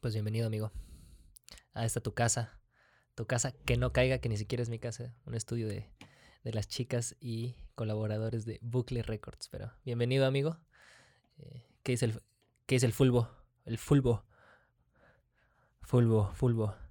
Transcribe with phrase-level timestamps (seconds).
[0.00, 0.72] Pues bienvenido, amigo,
[1.74, 2.58] a esta tu casa.
[3.14, 5.14] Tu casa que no caiga, que ni siquiera es mi casa.
[5.26, 5.90] Un estudio de,
[6.42, 9.48] de las chicas y colaboradores de Bucle Records.
[9.48, 10.56] Pero bienvenido, amigo.
[11.38, 12.20] Eh, ¿qué, es el,
[12.66, 13.28] ¿Qué es el fulbo?
[13.66, 14.24] El fulbo.
[15.82, 16.81] Fulbo, fulbo.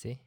[0.00, 0.18] ¿Sí?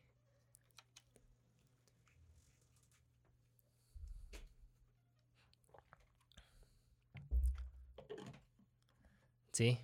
[9.52, 9.80] Sí.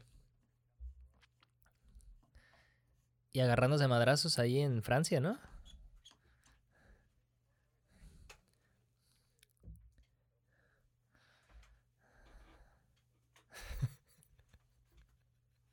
[3.34, 5.40] Y agarrándose madrazos ahí en Francia, ¿no?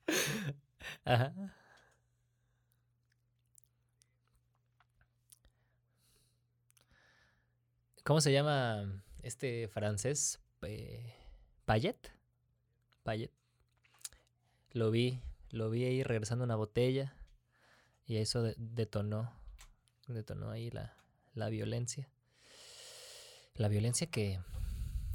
[1.04, 1.55] Ajá.
[8.06, 10.38] ¿Cómo se llama este francés?
[10.62, 11.12] Eh,
[11.64, 11.96] ¿Payet?
[13.02, 13.32] Payet.
[14.70, 17.16] Lo vi, lo vi ahí regresando una botella
[18.06, 19.32] y eso de- detonó,
[20.06, 20.96] detonó ahí la,
[21.34, 22.08] la violencia.
[23.56, 24.38] La violencia que,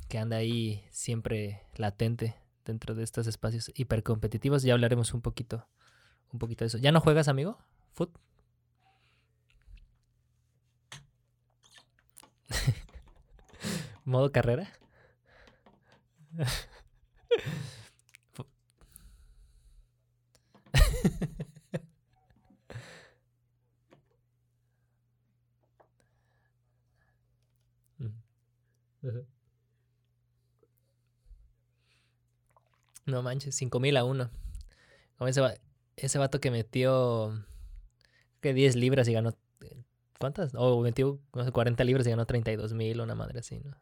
[0.09, 4.64] que anda ahí siempre latente dentro de estos espacios hipercompetitivos.
[4.64, 5.66] Ya hablaremos un poquito,
[6.34, 6.78] un poquito de eso.
[6.78, 7.58] ¿Ya no juegas, amigo?
[7.94, 8.12] ¿Foot?
[14.06, 14.68] ¿Modo carrera?
[33.06, 34.30] No manches, 5000 a 1.
[35.18, 35.56] Como ese, va-
[36.20, 37.34] vato que metió
[38.42, 39.36] que 10 libras y ganó
[40.20, 40.54] ¿cuántas?
[40.56, 43.78] O metió no sé, 40 libras y ganó 32 mil, una madre así, ¿no?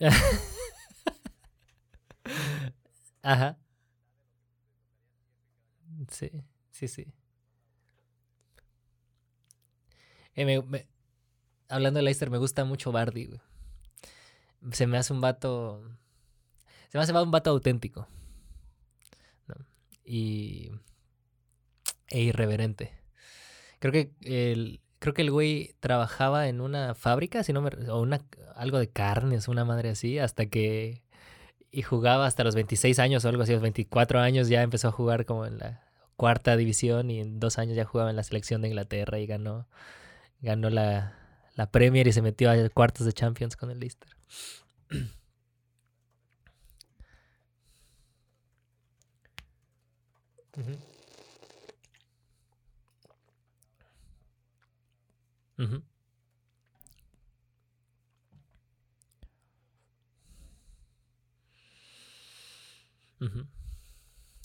[3.22, 3.56] Ajá.
[6.10, 6.30] Sí,
[6.70, 7.12] sí, sí.
[10.36, 10.86] Eh, me- me-
[11.68, 13.30] hablando de Leicester, me gusta mucho Bardi.
[14.72, 15.80] Se me hace un vato.
[16.90, 18.08] Se me hace un vato auténtico.
[20.04, 20.70] Y.
[22.08, 22.92] E irreverente.
[23.80, 24.80] Creo que el.
[25.04, 28.22] Creo que el güey trabajaba en una fábrica, si no me, o una,
[28.56, 31.02] algo de carnes, una madre así, hasta que.
[31.70, 34.92] Y jugaba hasta los 26 años o algo así, los 24 años ya empezó a
[34.92, 35.84] jugar como en la
[36.16, 39.68] cuarta división y en dos años ya jugaba en la selección de Inglaterra y ganó,
[40.40, 41.18] ganó la,
[41.54, 44.08] la Premier y se metió a cuartos de Champions con el Leicester.
[55.58, 55.82] Ujú.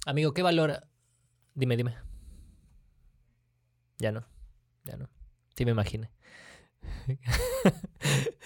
[0.06, 0.90] Amigo, ¿qué valora?
[1.56, 1.96] Dime, dime.
[4.00, 4.25] Ya no,
[4.86, 5.09] ya no.
[5.56, 6.12] Sí me imaginé.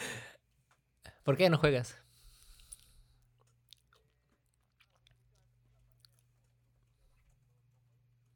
[1.23, 1.97] ¿Por qué no juegas?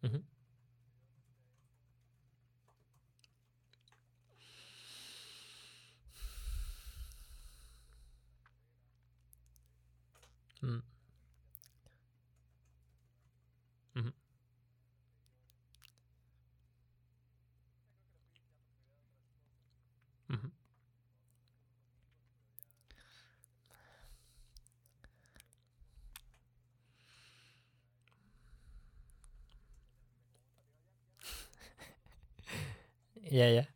[0.04, 0.22] Ujú.
[10.64, 10.82] Mm.
[33.32, 33.68] Ya, ya.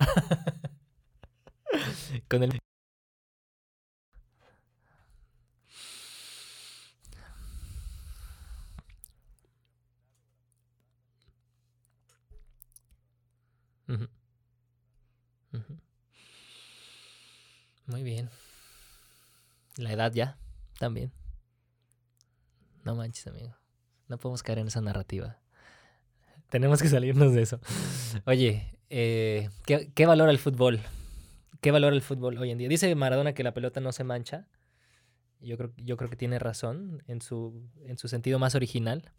[2.28, 2.58] Con el...
[13.88, 14.08] Ujú.
[15.52, 15.74] Ujú.
[17.86, 18.28] Muy bien.
[19.78, 20.38] La edad ya,
[20.78, 21.12] también.
[22.84, 23.54] No manches, amigo.
[24.08, 25.38] No podemos caer en esa narrativa.
[26.48, 27.60] Tenemos que salirnos de eso.
[28.24, 30.80] Oye, eh, ¿qué, qué valora el fútbol?
[31.60, 32.68] ¿Qué valora el fútbol hoy en día?
[32.68, 34.48] Dice Maradona que la pelota no se mancha.
[35.40, 39.12] Yo creo, yo creo que tiene razón en su, en su sentido más original.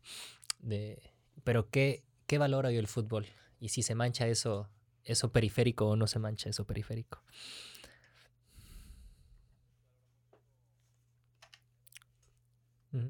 [0.59, 3.27] De, pero ¿qué, ¿qué valora hoy el fútbol?
[3.59, 4.69] Y si se mancha eso,
[5.03, 7.21] eso periférico o no se mancha eso periférico.
[12.95, 13.09] Mm-hmm.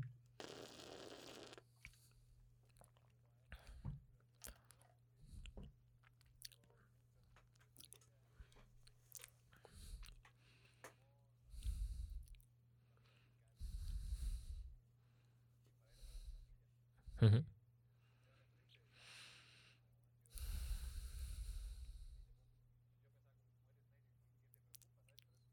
[17.21, 17.39] mm-hmm.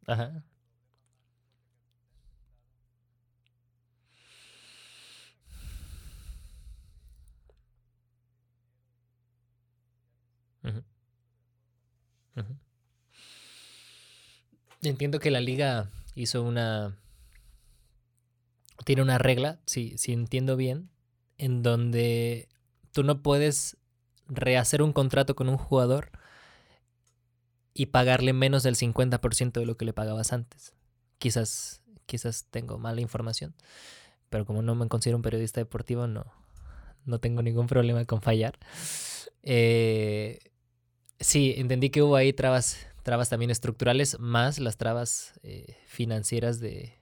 [0.09, 0.46] Uh-huh.
[14.83, 16.97] Entiendo que la liga hizo una...
[18.85, 20.91] Tiene una regla, si, si entiendo bien,
[21.39, 22.49] en donde
[22.93, 23.79] tú no puedes
[24.29, 26.11] rehacer un contrato con un jugador
[27.75, 30.73] y pagarle menos del 50% de lo que le pagabas antes.
[31.19, 33.55] Quizás, quizás tengo mala información,
[34.31, 36.25] pero como no me considero un periodista deportivo, no,
[37.05, 38.59] no tengo ningún problema con fallar.
[39.43, 40.39] Eh,
[41.21, 46.95] sí, entendí que hubo ahí trabas, trabas también estructurales, más las trabas eh, financieras de,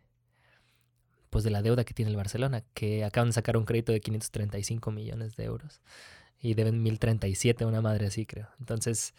[1.30, 4.00] pues de la deuda que tiene el Barcelona, que acaban de sacar un crédito de
[4.00, 5.80] 535 millones de euros
[6.40, 8.48] y deben 1037, una madre así, creo.
[8.60, 9.14] Entonces,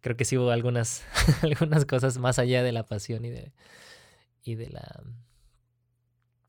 [0.00, 1.02] creo que sí hubo algunas,
[1.42, 3.52] algunas cosas más allá de la pasión y de,
[4.42, 5.02] y de la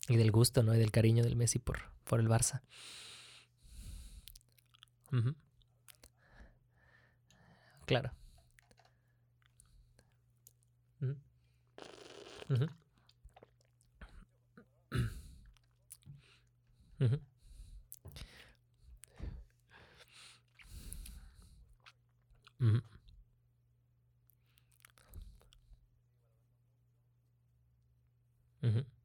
[0.07, 0.73] y del gusto, ¿no?
[0.75, 2.61] Y del cariño del Messi por, por el Barça.
[7.85, 8.11] Claro.
[28.63, 29.00] Mm-hmm.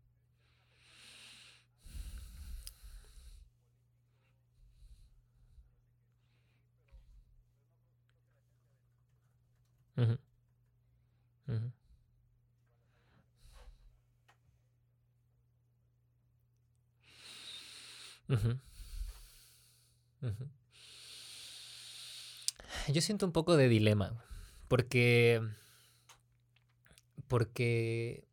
[22.88, 24.22] Yo siento un poco de dilema,
[24.68, 25.40] porque,
[27.28, 28.26] porque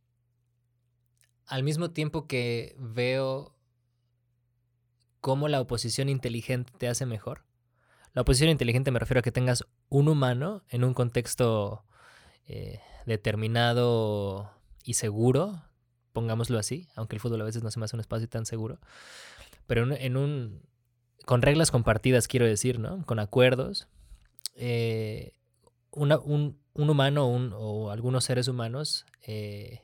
[1.48, 3.56] al mismo tiempo que veo
[5.22, 7.46] cómo la oposición inteligente te hace mejor,
[8.14, 11.84] la oposición inteligente me refiero a que tengas un humano en un contexto
[12.48, 14.52] eh, determinado
[14.84, 15.64] y seguro,
[16.12, 18.80] pongámoslo así, aunque el fútbol a veces no se me hace un espacio tan seguro,
[19.66, 20.62] pero en, un
[21.26, 23.06] con reglas compartidas, quiero decir, ¿no?
[23.06, 23.88] Con acuerdos.
[24.56, 25.34] eh,
[25.92, 29.82] un, un humano o algunos seres humanos eh,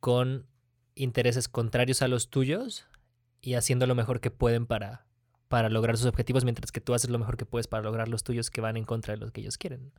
[0.00, 0.46] con
[0.94, 2.86] intereses contrarios a los tuyos
[3.40, 5.06] y haciendo lo mejor que pueden para,
[5.52, 8.24] para lograr sus objetivos, mientras que tú haces lo mejor que puedes para lograr los
[8.24, 9.92] tuyos que van en contra de lo que ellos quieren.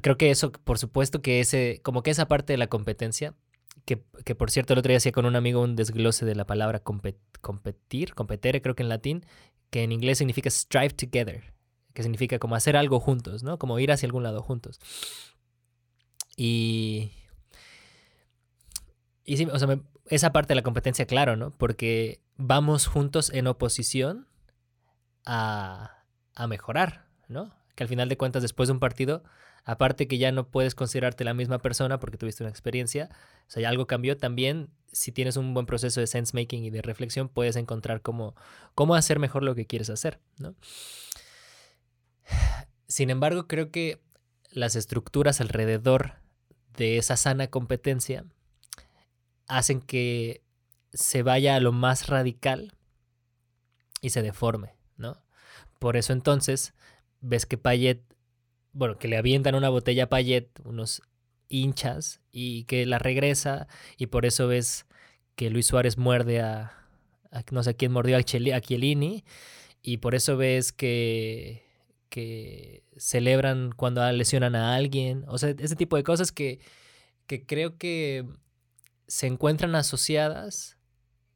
[0.00, 3.34] Creo que eso, por supuesto que ese, como que esa parte de la competencia,
[3.84, 6.46] que, que por cierto el otro día hacía con un amigo un desglose de la
[6.46, 9.26] palabra compet- competir, competere creo que en latín,
[9.68, 11.52] que en inglés significa strive together,
[11.92, 13.58] que significa como hacer algo juntos, ¿no?
[13.58, 14.80] Como ir hacia algún lado juntos.
[16.34, 17.12] Y...
[19.24, 21.50] Y sí, o sea, esa parte de la competencia, claro, ¿no?
[21.50, 24.26] Porque vamos juntos en oposición
[25.24, 27.54] a, a mejorar, ¿no?
[27.74, 29.22] Que al final de cuentas, después de un partido,
[29.64, 33.10] aparte que ya no puedes considerarte la misma persona porque tuviste una experiencia,
[33.46, 36.70] o sea, ya algo cambió, también si tienes un buen proceso de sense making y
[36.70, 38.34] de reflexión, puedes encontrar cómo,
[38.74, 40.54] cómo hacer mejor lo que quieres hacer, ¿no?
[42.88, 44.02] Sin embargo, creo que
[44.50, 46.16] las estructuras alrededor
[46.76, 48.24] de esa sana competencia
[49.46, 50.42] hacen que
[50.92, 52.76] se vaya a lo más radical
[54.02, 54.74] y se deforme.
[55.82, 56.74] Por eso entonces
[57.20, 58.04] ves que Payet,
[58.72, 61.02] bueno, que le avientan una botella a Payet, unos
[61.48, 64.86] hinchas, y que la regresa, y por eso ves
[65.34, 66.72] que Luis Suárez muerde a,
[67.50, 69.24] no sé quién mordió a, Cheli- a Chiellini,
[69.82, 71.64] y por eso ves que,
[72.10, 76.60] que celebran cuando lesionan a alguien, o sea, ese tipo de cosas que,
[77.26, 78.24] que creo que
[79.08, 80.78] se encuentran asociadas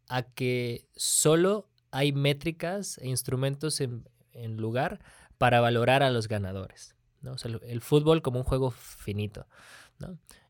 [0.09, 4.05] a que solo hay métricas e instrumentos en,
[4.37, 5.01] en lugar
[5.39, 6.95] para valorar a los ganadores.
[7.63, 9.47] el, fútbol como un juego finito,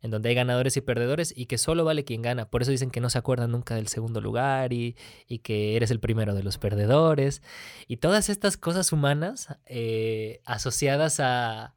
[0.02, 2.48] en donde hay ganadores y perdedores y que solo vale quien gana.
[2.50, 5.90] Por eso dicen que no se acuerdan nunca del segundo lugar y, y que eres
[5.90, 7.42] el primero de los perdedores.
[7.86, 11.74] Y todas estas cosas humanas eh, asociadas a,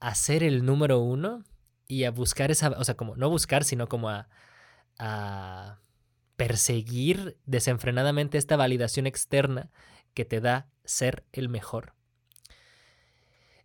[0.00, 1.44] a ser el número uno
[1.86, 4.28] y a buscar esa, o sea, como no buscar, sino como a,
[4.98, 5.80] a
[6.36, 9.70] perseguir desenfrenadamente esta validación externa
[10.14, 11.94] que te da ser el mejor.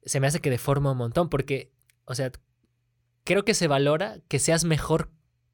[0.05, 1.71] Se me hace que deforma un montón porque,
[2.05, 2.31] o sea,
[3.23, 5.09] creo que se valora que seas mejor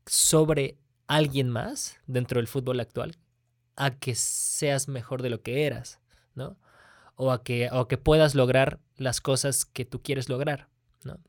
[0.06, 3.18] sobre alguien más dentro del fútbol actual
[3.76, 6.00] a que seas mejor de lo que eras,
[6.36, 6.58] ¿no?
[7.16, 10.70] O a que, o que puedas lograr las cosas que tú quieres lograr,
[11.04, 11.20] ¿no?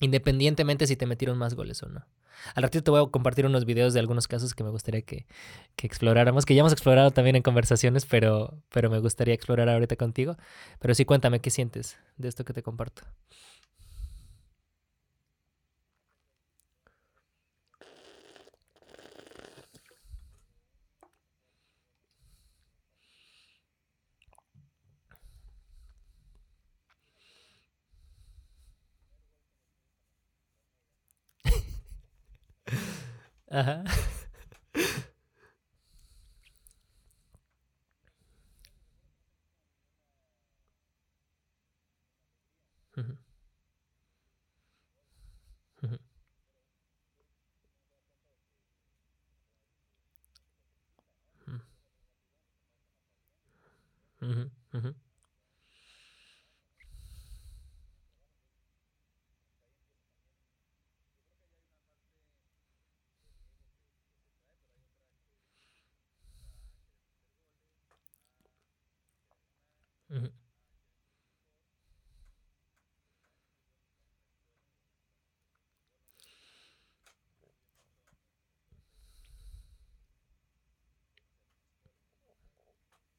[0.00, 2.06] Independientemente si te metieron más goles o no.
[2.54, 5.26] Al ratito te voy a compartir unos videos de algunos casos que me gustaría que,
[5.76, 9.96] que, exploráramos, que ya hemos explorado también en conversaciones, pero, pero me gustaría explorar ahorita
[9.96, 10.36] contigo.
[10.78, 13.02] Pero sí, cuéntame qué sientes de esto que te comparto.
[33.50, 33.84] Uh-huh.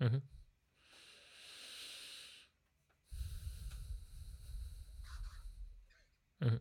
[0.00, 0.18] Mm-hmm.
[6.42, 6.56] Mm-hmm.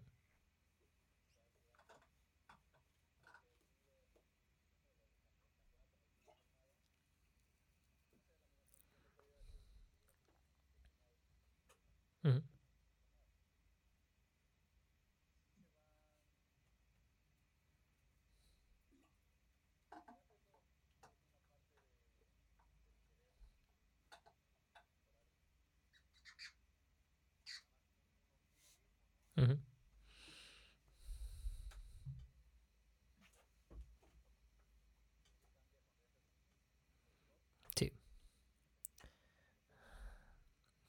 [12.26, 12.57] mm-hmm.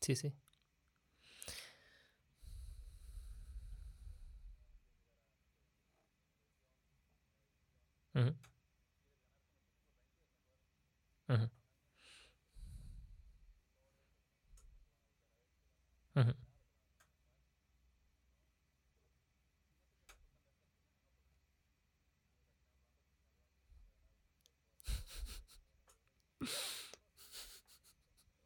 [0.09, 0.33] Sí, sí.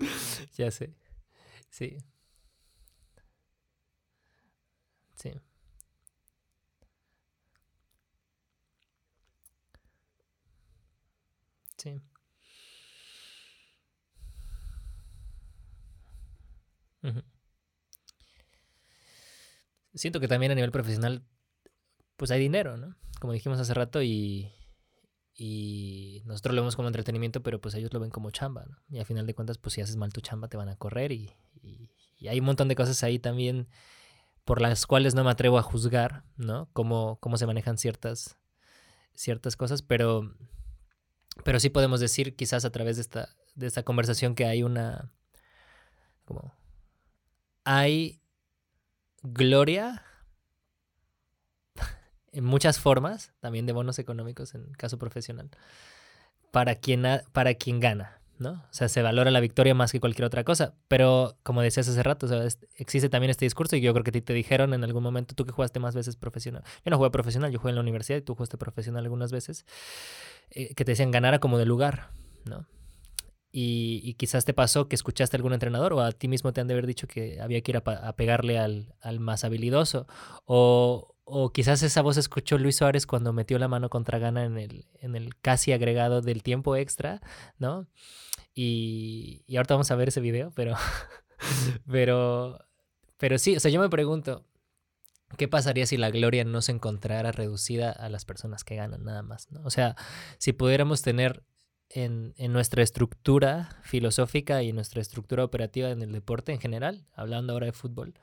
[0.59, 0.93] Ya sé.
[1.73, 2.03] Sí.
[5.17, 5.33] Sí.
[11.77, 12.03] Sí.
[19.95, 21.23] Siento que también a nivel profesional,
[22.17, 22.97] pues hay dinero, ¿no?
[23.21, 24.53] Como dijimos hace rato, y,
[25.45, 28.77] y nosotros lo vemos como entretenimiento, pero pues ellos lo ven como chamba, ¿no?
[28.89, 31.11] Y a final de cuentas, pues si haces mal tu chamba, te van a correr
[31.11, 33.67] y, y, y hay un montón de cosas ahí también
[34.45, 36.69] por las cuales no me atrevo a juzgar, ¿no?
[36.73, 38.37] Cómo, cómo se manejan ciertas,
[39.15, 40.33] ciertas cosas, pero,
[41.43, 45.11] pero sí podemos decir quizás a través de esta, de esta conversación que hay una,
[46.25, 46.55] como,
[47.65, 48.21] hay
[49.25, 50.05] gloria
[52.33, 55.51] en muchas formas, también de bonos económicos en caso profesional,
[56.51, 58.53] para quien, para quien gana, ¿no?
[58.53, 60.75] O sea, se valora la victoria más que cualquier otra cosa.
[60.89, 62.27] Pero, como decías hace rato,
[62.77, 65.45] existe también este discurso y yo creo que te, te dijeron en algún momento, tú
[65.45, 66.63] que jugaste más veces profesional.
[66.85, 69.65] Yo no jugué profesional, yo jugué en la universidad y tú jugaste profesional algunas veces,
[70.51, 72.11] eh, que te decían ganar a como de lugar,
[72.45, 72.67] ¿no?
[73.55, 76.69] Y, quizás te pasó que escuchaste a algún entrenador o a ti mismo te han
[76.69, 80.07] de haber dicho que había que ir a, pegarle al, al, más habilidoso.
[80.47, 84.57] O, o, quizás esa voz escuchó Luis Suárez cuando metió la mano contra Gana en
[84.57, 87.21] el, en el casi agregado del tiempo extra,
[87.59, 87.87] ¿no?
[88.55, 90.75] Y, y ahorita vamos a ver ese video, pero,
[91.91, 92.59] pero,
[93.19, 94.47] pero sí, o sea, yo me pregunto,
[95.37, 99.23] ¿qué pasaría si la gloria no se encontrara reducida a las personas que ganan nada
[99.23, 99.51] más?
[99.51, 99.61] ¿no?
[99.65, 99.95] O sea,
[100.39, 101.45] si pudiéramos tener
[101.95, 107.67] en, nuestra estructura filosófica y nuestra estructura operativa en el deporte en general, hablando ahora
[107.67, 108.15] de fútbol,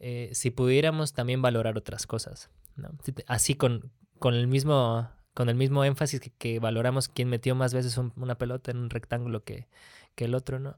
[0.00, 2.90] eh, si pudiéramos también valorar otras cosas, ¿no?
[3.26, 7.72] así con, con, el mismo, con el mismo énfasis que, que valoramos quién metió más
[7.72, 9.68] veces una pelota en un rectángulo que,
[10.14, 10.76] que, el otro, ¿no?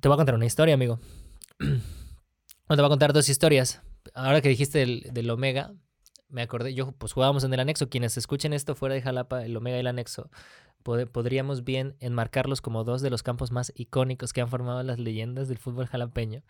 [0.00, 1.00] Te voy a contar una historia, amigo.
[1.58, 3.82] te voy a contar dos historias.
[4.14, 5.72] Ahora que dijiste del, del Omega,
[6.28, 7.88] me acordé, yo pues jugábamos en el anexo.
[7.88, 10.30] Quienes escuchen esto fuera de Jalapa, el Omega y el anexo,
[10.82, 15.48] podríamos bien enmarcarlos como dos de los campos más icónicos que han formado las leyendas
[15.48, 16.42] del fútbol jalapeño,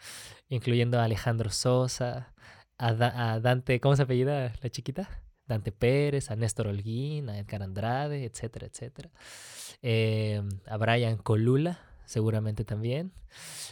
[0.49, 2.35] incluyendo a Alejandro Sosa,
[2.79, 5.09] a, Dante, ¿cómo se apellida la chiquita?
[5.47, 9.11] Dante Pérez, a Néstor Holguín, a Edgar Andrade, etcétera, etcétera.
[9.83, 13.13] Eh, a Brian Colula, seguramente también.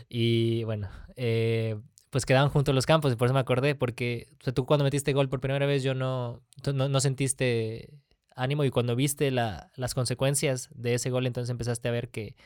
[0.09, 1.79] Y bueno, eh,
[2.11, 5.29] pues quedaban juntos los campos y por eso me acordé, porque tú cuando metiste gol
[5.29, 6.41] por primera vez yo no,
[6.73, 7.91] no, no sentiste
[8.37, 12.37] ánimo y cuando viste la, las consecuencias de ese gol, entonces empezaste a ver que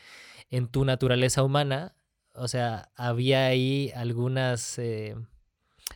[0.49, 1.95] en tu naturaleza humana,
[2.35, 5.17] o sea, había ahí algunas eh,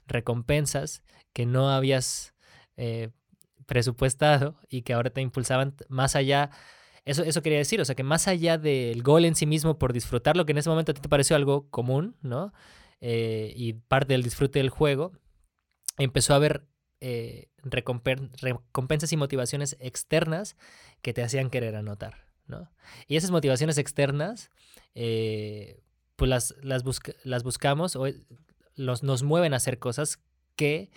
[0.07, 2.35] recompensas que no habías
[2.77, 3.11] eh,
[3.67, 6.51] presupuestado y que ahora te impulsaban más allá.
[7.05, 9.93] Eso, eso quería decir, o sea, que más allá del gol en sí mismo por
[9.93, 12.53] disfrutarlo, que en ese momento a ti te pareció algo común, ¿no?
[13.07, 15.13] Eh, y parte del disfrute del juego,
[15.99, 16.67] empezó a haber
[17.03, 20.57] eh, recompensas y motivaciones externas
[21.03, 22.71] que te hacían querer anotar, ¿no?
[23.07, 24.51] Y esas motivaciones externas,
[24.95, 25.83] eh,
[26.17, 26.83] pues las, las,
[27.25, 28.07] las buscamos o
[28.75, 30.19] los, nos mueven a hacer cosas
[30.57, 30.91] que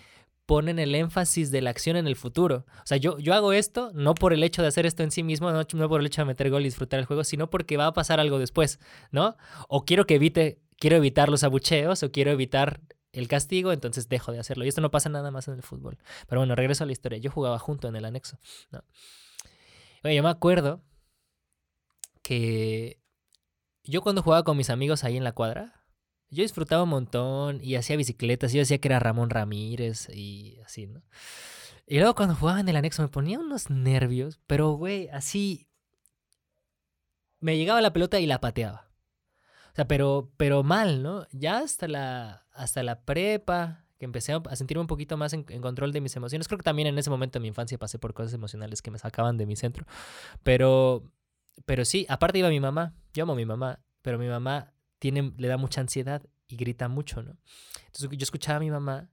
[0.46, 2.66] ponen el énfasis de la acción en el futuro.
[2.78, 5.24] O sea, yo, yo hago esto no por el hecho de hacer esto en sí
[5.24, 7.76] mismo, no, no por el hecho de meter gol y disfrutar el juego, sino porque
[7.76, 8.80] va a pasar algo después,
[9.12, 9.36] ¿no?
[9.68, 14.32] O quiero que evite, quiero evitar los abucheos o quiero evitar el castigo, entonces dejo
[14.32, 14.66] de hacerlo.
[14.66, 15.98] Y esto no pasa nada más en el fútbol.
[16.28, 17.18] Pero bueno, regreso a la historia.
[17.18, 18.40] Yo jugaba junto en el anexo.
[18.72, 18.84] ¿no?
[20.04, 20.82] yo me acuerdo
[22.22, 23.02] que
[23.84, 25.86] yo cuando jugaba con mis amigos ahí en la cuadra,
[26.30, 28.54] yo disfrutaba un montón y hacía bicicletas.
[28.54, 31.02] Yo decía que era Ramón Ramírez y así, ¿no?
[31.88, 35.70] Y luego cuando jugaba en el anexo me ponía unos nervios, pero güey, así
[37.40, 38.87] me llegaba la pelota y la pateaba
[39.86, 41.28] pero, pero mal, ¿no?
[41.32, 46.02] Ya hasta la, hasta prepa, que empecé a sentirme un poquito más en, control de
[46.02, 46.48] mis emociones.
[46.48, 49.00] Creo que también en ese momento de mi infancia pasé por cosas emocionales que me
[49.00, 49.86] sacaban de mi centro.
[50.44, 51.12] Pero,
[51.66, 52.96] pero sí, aparte iba mi mamá.
[53.14, 56.88] Yo amo a mi mamá, pero mi mamá tiene, le da mucha ansiedad y grita
[56.88, 57.38] mucho, ¿no?
[57.88, 59.10] Entonces yo escuchaba a mi mamá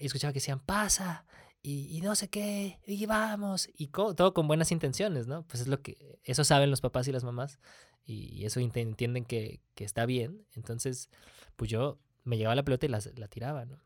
[0.00, 1.26] y escuchaba, que decían, pasa,
[1.60, 5.44] y, y, no sé qué, y vamos, y todo con buenas intenciones, ¿no?
[5.46, 7.58] Pues es lo que, eso saben los papás y las mamás,
[8.06, 10.46] y eso entienden que, está bien.
[10.54, 11.10] Entonces,
[11.56, 13.80] pues yo me llevaba la pelota y la, la tiraba, ¿no?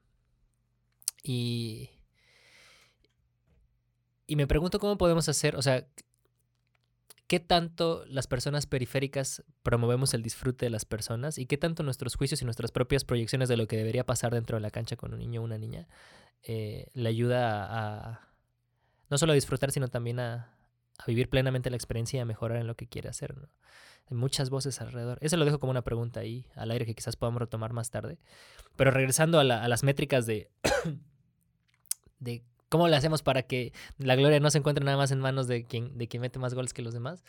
[1.23, 1.91] Y,
[4.27, 5.87] y me pregunto cómo podemos hacer, o sea,
[7.27, 12.17] qué tanto las personas periféricas promovemos el disfrute de las personas y qué tanto nuestros
[12.17, 15.13] juicios y nuestras propias proyecciones de lo que debería pasar dentro de la cancha con
[15.13, 15.87] un niño o una niña
[16.43, 18.33] eh, le ayuda a,
[19.11, 20.57] no solo a disfrutar, sino también a,
[20.99, 23.37] a, vivir plenamente la experiencia y a mejorar en lo que quiere hacer.
[23.37, 23.49] ¿no?
[24.09, 25.19] Hay muchas voces alrededor.
[25.21, 28.19] Eso lo dejo como una pregunta ahí al aire que quizás podamos retomar más tarde.
[28.77, 30.51] Pero regresando a, las métricas de,
[32.19, 35.47] de cómo le hacemos para que la gloria no se encuentre nada más en manos
[35.47, 37.23] de quien, de quien mete más goles que los demás.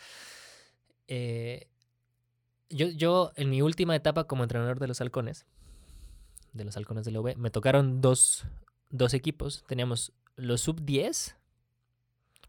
[1.07, 1.67] Eh,
[2.69, 5.45] yo, yo, en mi última etapa como entrenador de los halcones,
[6.53, 8.45] de los halcones de la UB, me tocaron dos,
[8.89, 9.63] dos equipos.
[9.67, 11.35] Teníamos los sub 10,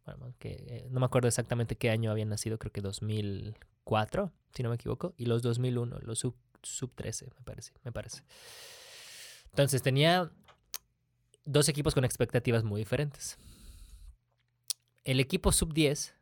[0.04, 2.80] bueno, que eh, no me acuerdo exactamente qué año habían nacido, creo que
[3.84, 7.92] 2004, si no me equivoco, y los 2001, los sub, sub 13, me parece, me
[7.92, 8.22] parece.
[9.50, 10.30] Entonces tenía
[11.44, 13.38] dos equipos con expectativas muy diferentes.
[15.04, 16.14] El equipo sub 10,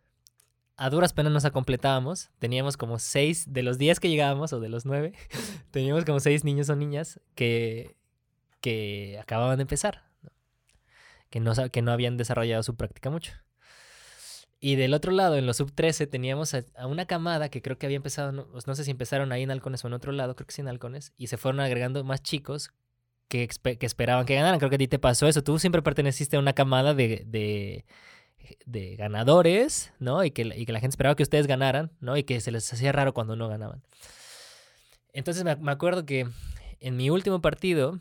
[0.77, 4.69] a duras penas nos completábamos, teníamos como seis, de los 10 que llegábamos, o de
[4.69, 5.13] los 9,
[5.71, 7.97] teníamos como seis niños o niñas que,
[8.61, 10.09] que acababan de empezar.
[11.29, 13.35] Que, no, que no habían desarrollado su práctica mucho.
[14.63, 17.87] Y del otro lado, en los sub 13, teníamos a, una camada que creo que
[17.87, 20.47] había empezado, no, no, sé si empezaron ahí en Halcones o en otro lado, creo
[20.47, 22.71] que sí en Halcones, y se fueron agregando más chicos
[23.29, 24.59] que, que, esperaban que ganaran.
[24.59, 25.43] Creo que a ti te pasó eso.
[25.43, 27.87] Tú siempre perteneciste a una camada de, de,
[28.67, 30.25] de ganadores, ¿no?
[30.25, 32.19] Y que, y que, la gente esperaba que ustedes ganaran, ¿no?
[32.19, 33.83] Y que se les hacía raro cuando no ganaban.
[35.15, 36.29] Entonces me, me acuerdo que
[36.81, 37.99] en mi último partido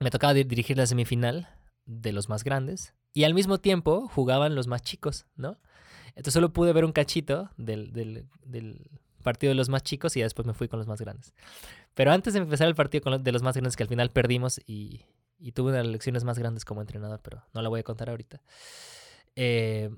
[0.00, 1.48] me tocaba dirigir la semifinal
[1.86, 5.58] de los más grandes y al mismo tiempo jugaban los más chicos, ¿no?
[6.10, 8.90] Entonces solo pude ver un cachito del, del,
[9.22, 11.34] partido de los más chicos y después me fui con los más grandes.
[11.94, 15.02] Pero antes de empezar el partido de los más grandes, que al final perdimos y,
[15.38, 18.42] y tuve unas lecciones más grandes como entrenador, pero no la voy a contar ahorita.
[19.36, 19.90] Eh,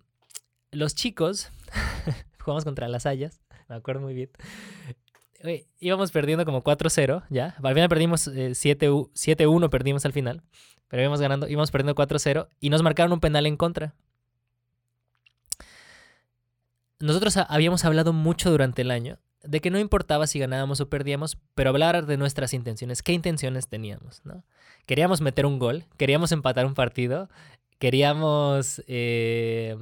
[0.70, 1.51] los chicos,
[2.40, 4.31] jugamos contra las Hayas, me acuerdo muy bien.
[5.81, 7.57] Íbamos perdiendo como 4-0, ¿ya?
[7.62, 10.42] Al final perdimos eh, 7-1, perdimos al final.
[10.88, 13.94] Pero íbamos ganando, íbamos perdiendo 4-0 y nos marcaron un penal en contra.
[17.00, 21.38] Nosotros habíamos hablado mucho durante el año de que no importaba si ganábamos o perdíamos,
[21.55, 24.44] pero hablar de nuestras intenciones, qué intenciones teníamos, ¿no?
[24.87, 27.28] Queríamos meter un gol, queríamos empatar un partido,
[27.78, 29.76] queríamos eh,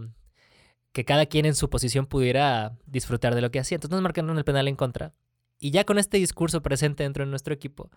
[0.93, 3.77] que cada quien en su posición pudiera disfrutar de lo que hacía.
[3.77, 5.13] Entonces nos marcaron el penal en contra.
[5.61, 7.91] Y ya con este discurso presente dentro de nuestro equipo,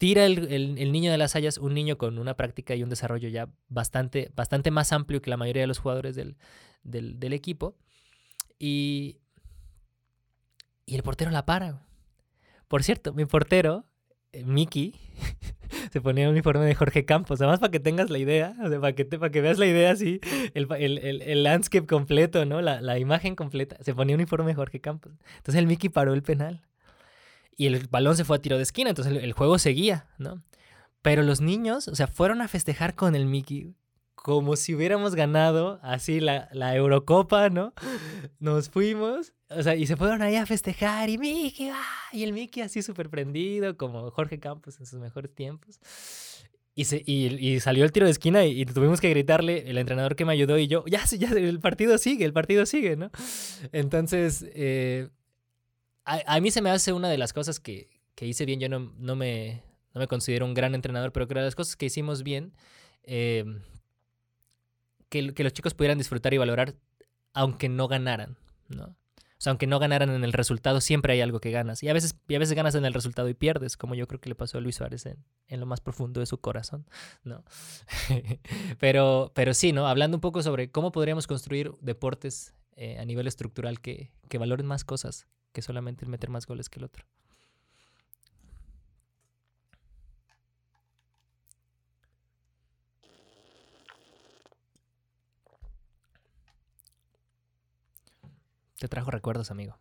[0.00, 3.28] tira el, el, niño de las hayas, un niño con una práctica y un desarrollo
[3.28, 6.38] ya bastante, bastante más amplio que la mayoría de los jugadores del,
[6.82, 7.76] del, equipo.
[8.58, 9.18] Y,
[10.86, 11.82] y el portero la para.
[12.66, 13.84] Por cierto, mi portero,
[14.32, 14.94] eh, Mickey,
[15.92, 17.38] se ponía un uniforme de Jorge Campos.
[17.42, 19.90] Además, para que tengas la idea, o sea, para, que para que veas la idea
[19.90, 20.18] así,
[20.54, 22.62] el, el, el, el landscape completo, ¿no?
[22.62, 23.76] La, la, imagen completa.
[23.82, 25.12] Se ponía un uniforme de Jorge Campos.
[25.36, 26.62] Entonces el Mickey paró el penal.
[27.56, 30.42] Y el balón se fue a tiro de esquina, entonces el, juego seguía, ¿no?
[31.02, 33.74] Pero los niños, o sea, fueron a festejar con el Mickey
[34.14, 37.72] como si hubiéramos ganado así la, la, Eurocopa, ¿no?
[38.38, 42.08] Nos fuimos, o sea, y se fueron ahí a festejar y Mickey, ¡ah!
[42.12, 45.80] y el Mickey así súper prendido, como Jorge Campos en sus mejores tiempos.
[46.74, 50.16] Y, se, y, salió el tiro de esquina y, y, tuvimos que gritarle, el entrenador
[50.16, 53.10] que me ayudó y yo, ya, ya, el partido sigue, el partido sigue, ¿no?
[53.72, 55.08] Entonces, eh,
[56.26, 58.92] a, mí se me hace una de las cosas que, que hice bien, yo no,
[58.98, 59.62] no, me,
[59.94, 62.52] no me considero un gran entrenador, pero creo que las cosas que hicimos bien...
[63.02, 63.44] Eh,
[65.08, 66.76] que, que, los chicos pudieran disfrutar y valorar
[67.32, 68.36] aunque no ganaran,
[68.68, 68.84] ¿no?
[69.40, 71.82] O sea, aunque no ganaran en el resultado, siempre hay algo que ganas.
[71.82, 74.20] Y a veces, y a veces ganas en el resultado y pierdes, como yo creo
[74.20, 76.86] que le pasó a Luis Suárez en, en lo más profundo de su corazón,
[77.24, 77.42] ¿no?
[78.78, 79.88] pero, pero sí, ¿no?
[79.88, 84.66] Hablando un poco sobre cómo podríamos construir deportes eh, a nivel estructural que, que valoren
[84.66, 87.04] más cosas que solamente el meter más goles que el otro.
[98.78, 99.76] Te trajo recuerdos, amigo.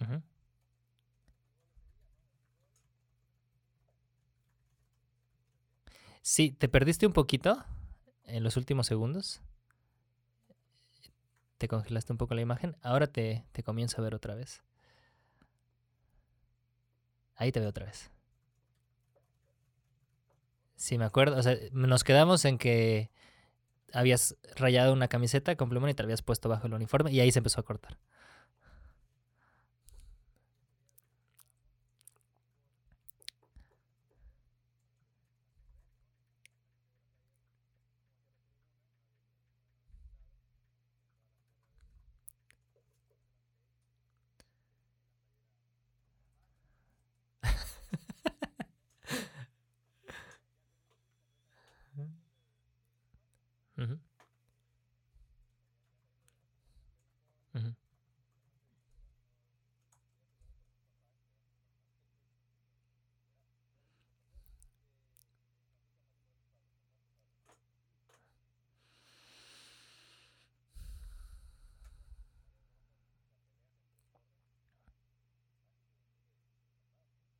[0.00, 0.22] Uh -huh.
[6.28, 7.64] Sí, te perdiste un poquito
[8.26, 9.40] en los últimos segundos.
[11.56, 12.76] Te congelaste un poco la imagen.
[12.82, 14.62] Ahora te, te comienzo a ver otra vez.
[17.34, 18.10] Ahí te veo otra vez.
[20.76, 21.38] Sí, me acuerdo.
[21.38, 23.10] O sea, nos quedamos en que
[23.94, 27.32] habías rayado una camiseta con plumón y te habías puesto bajo el uniforme y ahí
[27.32, 27.96] se empezó a cortar.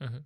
[0.00, 0.16] Mm-hmm.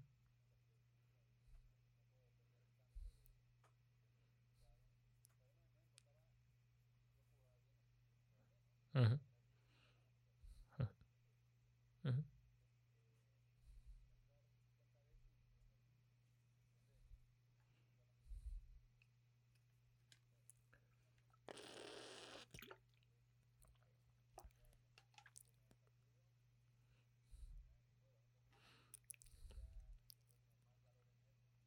[8.96, 9.16] Uh huh.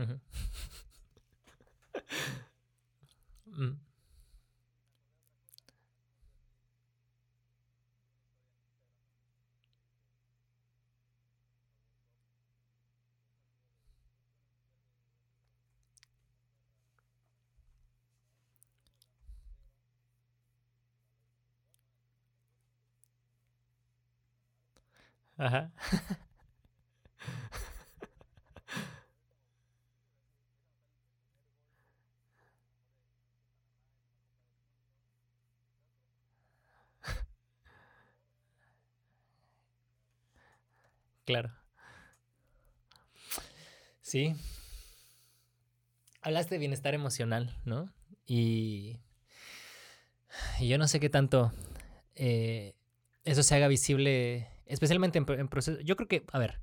[0.00, 0.14] Mm-hmm.
[3.58, 3.76] Mm.
[25.38, 25.66] Uh-huh.
[41.28, 41.50] Claro.
[44.00, 44.34] Sí.
[46.22, 47.92] Hablaste de bienestar emocional, ¿no?
[48.24, 48.96] Y,
[50.58, 51.52] y yo no sé qué tanto
[52.14, 52.74] eh,
[53.24, 55.84] eso se haga visible, especialmente en, en procesos.
[55.84, 56.62] Yo creo que, a ver,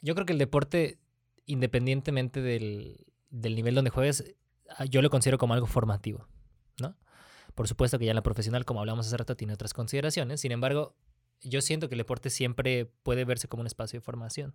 [0.00, 0.98] yo creo que el deporte,
[1.46, 4.34] independientemente del, del nivel donde juegues,
[4.68, 6.26] ah, yo lo considero como algo formativo,
[6.80, 6.96] ¿no?
[7.54, 10.40] Por supuesto que ya en la profesional, como hablamos hace rato, tiene otras consideraciones.
[10.40, 10.96] Sin embargo,
[11.42, 14.54] yo siento que el deporte siempre puede verse como un espacio de formación.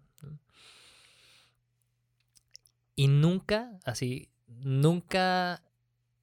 [2.96, 5.64] Y nunca, así, nunca,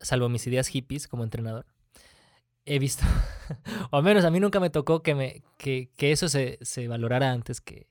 [0.00, 1.66] salvo mis ideas hippies como entrenador,
[2.64, 3.04] he visto,
[3.90, 6.88] o al menos a mí nunca me tocó que, me, que, que eso se, se
[6.88, 7.88] valorara antes que,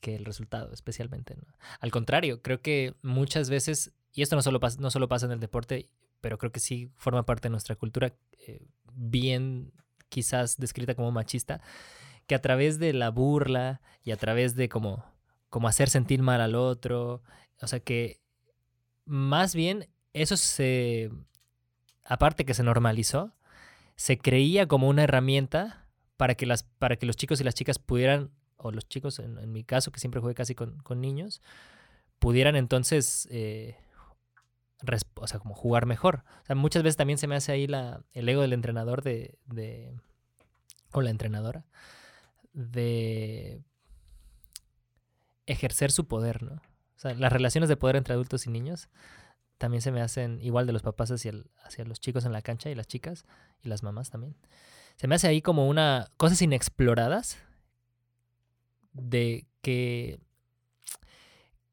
[0.00, 1.36] que el resultado, especialmente.
[1.80, 5.32] Al contrario, creo que muchas veces, y esto no solo, pasa, no solo pasa en
[5.32, 5.88] el deporte,
[6.20, 8.14] pero creo que sí forma parte de nuestra cultura,
[8.46, 9.72] eh, bien
[10.14, 11.60] quizás descrita como machista,
[12.28, 15.04] que a través de la burla y a través de como,
[15.50, 17.20] como hacer sentir mal al otro,
[17.60, 18.20] o sea que
[19.06, 21.10] más bien eso se,
[22.04, 23.32] aparte que se normalizó,
[23.96, 27.80] se creía como una herramienta para que, las, para que los chicos y las chicas
[27.80, 31.42] pudieran, o los chicos en, mi caso, que siempre jugué casi con, niños,
[32.20, 33.76] pudieran entonces, eh,
[35.14, 36.24] o sea, como jugar mejor.
[36.42, 39.38] O sea, muchas veces también se me hace ahí la, el ego del entrenador de,
[39.46, 39.94] de,
[40.92, 41.64] o la entrenadora,
[42.52, 43.62] de
[45.46, 46.54] ejercer su poder, ¿no?
[46.54, 48.88] O sea, las relaciones de poder entre adultos y niños
[49.58, 51.32] también se me hacen igual de los papás hacia,
[51.64, 53.24] hacia los chicos en la cancha y las chicas
[53.62, 54.36] y las mamás también.
[54.96, 57.38] Se me hace ahí como una cosas inexploradas
[58.92, 60.20] de que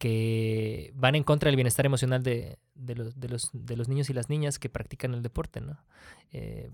[0.01, 4.09] que van en contra del bienestar emocional de, de los, de, los, de los niños
[4.09, 5.83] y las niñas que practican el deporte, ¿no?
[6.31, 6.71] Eh,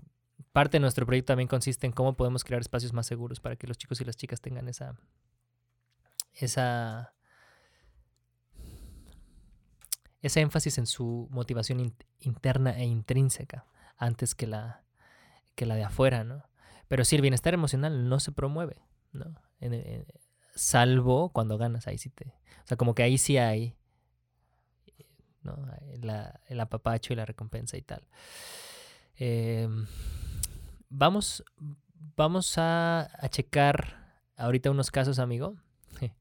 [0.52, 3.66] parte de nuestro proyecto también consiste en cómo podemos crear espacios más seguros para que
[3.66, 4.96] los chicos y las chicas tengan esa
[6.34, 7.12] esa
[10.20, 14.84] ese énfasis en su motivación in- interna e intrínseca antes que la,
[15.54, 16.44] que la de afuera, ¿no?
[16.88, 18.82] Pero sí, el bienestar emocional no se promueve,
[19.12, 19.40] ¿no?
[20.54, 22.28] Salvo cuando ganas, ahí sí te...
[22.28, 23.76] O sea, como que ahí sí hay,
[26.02, 28.02] La- el apapacho y la recompensa y tal.
[29.18, 29.68] Eh,
[30.88, 31.44] vamos,
[32.16, 35.56] vamos a, checar ahorita unos casos, amigo,
[36.00, 36.12] que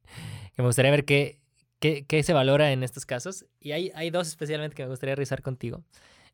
[0.57, 1.39] me gustaría ver qué,
[1.79, 3.45] qué, qué se valora en estos casos.
[3.59, 5.83] Y hay, hay dos especialmente que me gustaría revisar contigo.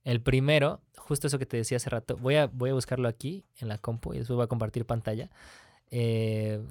[0.04, 3.46] El primero, justo eso que te decía hace rato, voy a, voy a buscarlo aquí
[3.60, 5.30] en la compu y después voy a compartir pantalla.
[5.92, 6.62] Eh,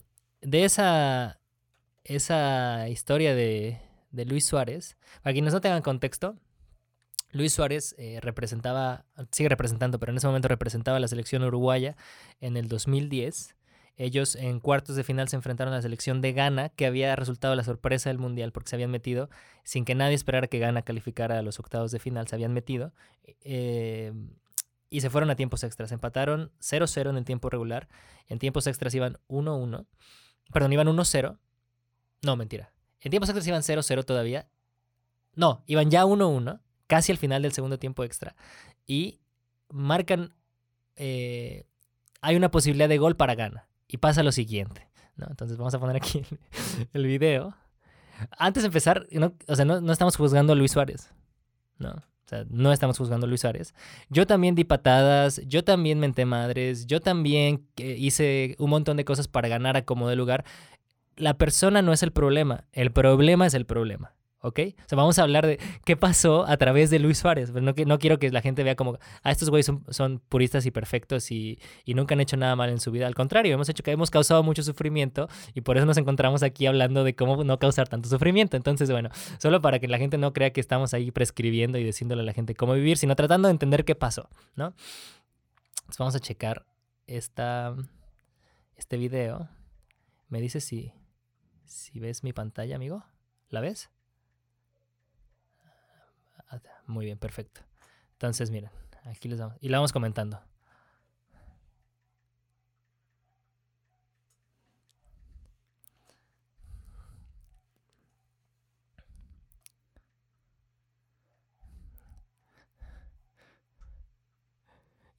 [0.40, 1.38] de esa
[2.04, 3.78] esa historia de,
[4.12, 6.36] de Luis Suárez, para quienes no tengan contexto,
[7.32, 11.96] Luis Suárez eh, representaba, sigue representando, pero en ese momento representaba a la selección uruguaya
[12.40, 13.56] en el 2010.
[13.96, 17.54] Ellos en cuartos de final se enfrentaron a la selección de Ghana, que había resultado
[17.54, 19.30] la sorpresa del Mundial porque se habían metido,
[19.64, 22.92] sin que nadie esperara que Ghana calificara a los octavos de final, se habían metido.
[23.44, 24.12] eh,
[24.92, 25.90] y se fueron a tiempos extras.
[25.90, 27.88] Empataron 0-0 en el tiempo regular.
[28.28, 29.86] En tiempos extras iban 1-1.
[30.52, 31.38] Perdón, iban 1-0.
[32.20, 32.70] No, mentira.
[33.02, 34.48] En tiempos extras iban 0-0 todavía.
[35.34, 38.34] No, iban ya 1-1, casi al final del segundo tiempo extra.
[38.86, 39.20] Y
[39.68, 40.34] marcan.
[40.96, 41.64] eh,
[42.20, 43.68] hay una posibilidad de gol para Ghana.
[43.88, 44.88] Y pasa lo siguiente.
[45.16, 45.26] ¿no?
[45.28, 46.24] Entonces vamos a poner aquí
[46.92, 47.54] el video.
[48.38, 51.12] Antes de empezar, no, o sea, no, estamos juzgando a Luis Suárez.
[51.78, 51.94] No.
[52.48, 53.74] No estamos juzgando a Luis Suárez.
[54.08, 59.04] Yo también di patadas, yo también menté madres, yo también eh, hice un montón de
[59.04, 60.46] cosas para ganar a como de lugar.
[61.16, 64.14] La persona no es el problema, el problema es el problema.
[64.44, 64.58] ¿Ok?
[64.58, 67.52] O sea, vamos a hablar de qué pasó a través de Luis Suárez.
[67.52, 70.72] No, no quiero que la gente vea como, ah, estos güeyes son, son puristas y
[70.72, 73.06] perfectos y, y nunca han hecho nada mal en su vida.
[73.06, 76.66] Al contrario, hemos hecho que hemos causado mucho sufrimiento y por eso nos encontramos aquí
[76.66, 78.56] hablando de cómo no causar tanto sufrimiento.
[78.56, 82.22] Entonces, bueno, solo para que la gente no crea que estamos ahí prescribiendo y diciéndole
[82.22, 84.74] a la gente cómo vivir, sino tratando de entender qué pasó, ¿no?
[85.82, 86.66] Entonces vamos a checar
[87.06, 87.76] esta,
[88.76, 89.48] este video.
[90.28, 90.92] Me dice si,
[91.72, 93.04] si ves mi pantalla, amigo.
[93.50, 93.90] ¿La ves?
[96.48, 97.62] Ah, Muy bien, perfecto.
[98.14, 98.70] Entonces, miren,
[99.04, 99.56] aquí les damos.
[99.60, 100.40] Y la vamos comentando.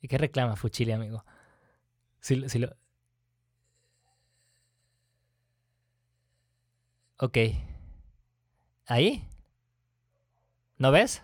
[0.02, 1.24] ¿Y qué reclama Fuchili, amigo?
[2.22, 2.76] Si, si lo...
[7.24, 7.38] Ok.
[8.86, 9.26] ¿Ahí?
[10.78, 11.24] ¿No ves?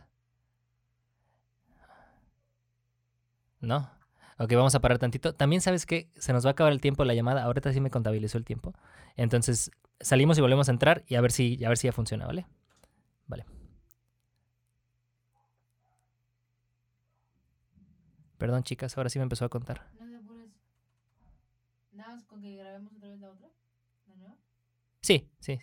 [3.59, 3.91] No.
[4.37, 5.35] Ok, vamos a parar tantito.
[5.35, 7.43] También sabes que se nos va a acabar el tiempo de la llamada.
[7.43, 8.73] Ahorita sí me contabilizó el tiempo.
[9.17, 12.25] Entonces salimos y volvemos a entrar y a ver si, a ver si ya funciona,
[12.25, 12.47] ¿vale?
[13.27, 13.45] Vale.
[18.37, 19.85] Perdón, chicas, ahora sí me empezó a contar.
[19.99, 20.51] No te apures.
[21.91, 23.49] Nada más con que grabemos otra vez la otra.
[24.07, 24.37] ¿La nueva?
[25.01, 25.59] Sí, sí.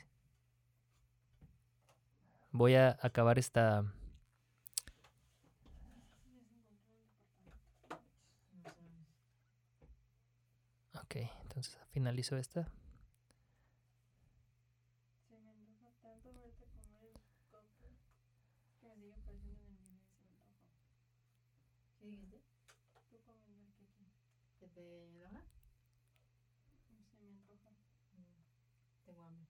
[2.59, 3.85] Voy a acabar esta.
[10.95, 12.66] Ok, entonces finalizo esta.
[15.29, 17.12] Se me antoja tanto verte comer el
[17.51, 17.92] coco
[18.81, 20.73] que me sigue apareciendo en el video y se me antoja.
[22.01, 22.40] ¿Qué dijiste?
[23.11, 24.09] Tú comiendo el keki.
[24.61, 25.45] ¿Que te enoja?
[27.11, 27.77] Se me antoja.
[29.05, 29.47] Tengo hambre.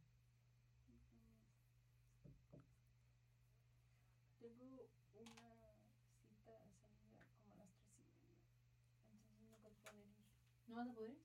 [4.39, 4.79] Tengo
[5.19, 5.75] una
[6.29, 8.55] cita de salida como a las tres y media.
[9.11, 10.15] Entonces no voy a poder ir.
[10.77, 11.17] ¿No vas a poder?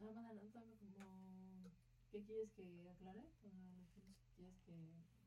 [0.00, 1.70] No nada, dame como...
[2.10, 3.20] ¿Qué quieres que aclare?
[3.20, 4.02] O sea,
[4.34, 4.72] quieres que,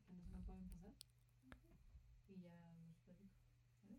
[0.06, 0.92] que no se me pueden pasar.
[2.28, 2.52] Y ya
[2.84, 3.38] nos platico.
[3.80, 3.96] ¿Vale?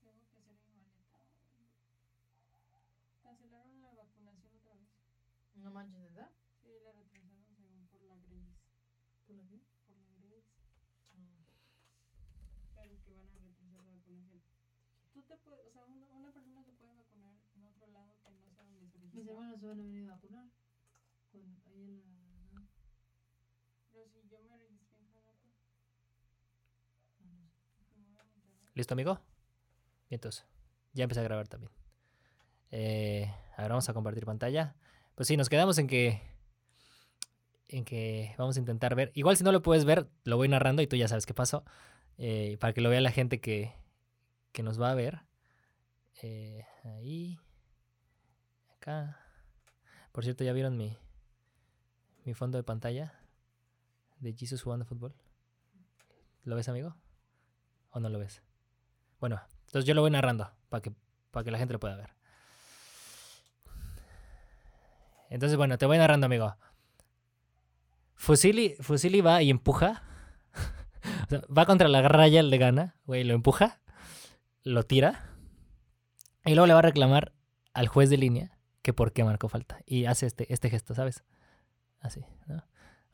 [0.00, 1.18] Tengo que hacer mi maleta.
[3.22, 4.88] Cancelaron la vacunación otra vez.
[5.62, 6.30] No manches, ¿verdad?
[6.62, 8.56] Sí, la retrasaron según por la Grace.
[9.26, 9.62] ¿Tú lo ves?
[9.86, 10.48] Por la Grace.
[11.12, 11.44] Ah.
[12.76, 14.42] Pero que van a retrasar la vacunación.
[15.12, 18.30] Tú te puedes, o sea, una, una persona se puede vacunar en otro lado que
[18.30, 19.32] no sea donde se Mis registra.
[19.32, 20.46] hermanos se van a venir a vacunar.
[21.32, 22.60] Con, ahí en la...
[22.60, 22.66] ¿no?
[23.92, 25.50] Pero si yo me registré en Jalapa,
[27.20, 28.70] Ah, no sé.
[28.74, 29.20] ¿Listo, amigo?
[30.08, 30.46] Y entonces,
[30.94, 31.70] ya empecé a grabar también.
[32.70, 34.74] Eh, ahora vamos a compartir pantalla.
[35.18, 36.22] Pues sí, nos quedamos en que.
[37.66, 39.10] En que vamos a intentar ver.
[39.16, 41.64] Igual si no lo puedes ver, lo voy narrando y tú ya sabes qué pasó.
[42.18, 43.74] eh, para que lo vea la gente que,
[44.52, 45.22] que nos va a ver.
[46.22, 47.36] Eh, ahí.
[48.76, 49.18] Acá.
[50.12, 50.96] Por cierto, ¿ya vieron mi,
[52.24, 53.18] mi fondo de pantalla?
[54.20, 55.16] De Jesus jugando fútbol.
[56.44, 56.94] ¿Lo ves, amigo?
[57.90, 58.40] ¿O no lo ves?
[59.18, 60.92] Bueno, entonces yo lo voy narrando para que,
[61.32, 62.17] para que la gente lo pueda ver.
[65.28, 66.56] Entonces, bueno, te voy narrando, amigo.
[68.14, 70.02] Fusili, Fusili va y empuja.
[71.24, 73.80] O sea, va contra la raya, le gana, güey, lo empuja,
[74.62, 75.30] lo tira.
[76.44, 77.32] Y luego le va a reclamar
[77.72, 79.78] al juez de línea que por qué marcó falta.
[79.86, 81.24] Y hace este, este gesto, ¿sabes?
[82.00, 82.56] Así, ¿no?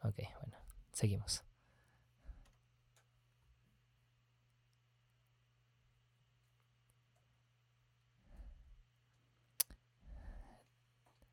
[0.02, 0.56] Ok, bueno,
[0.92, 1.44] seguimos.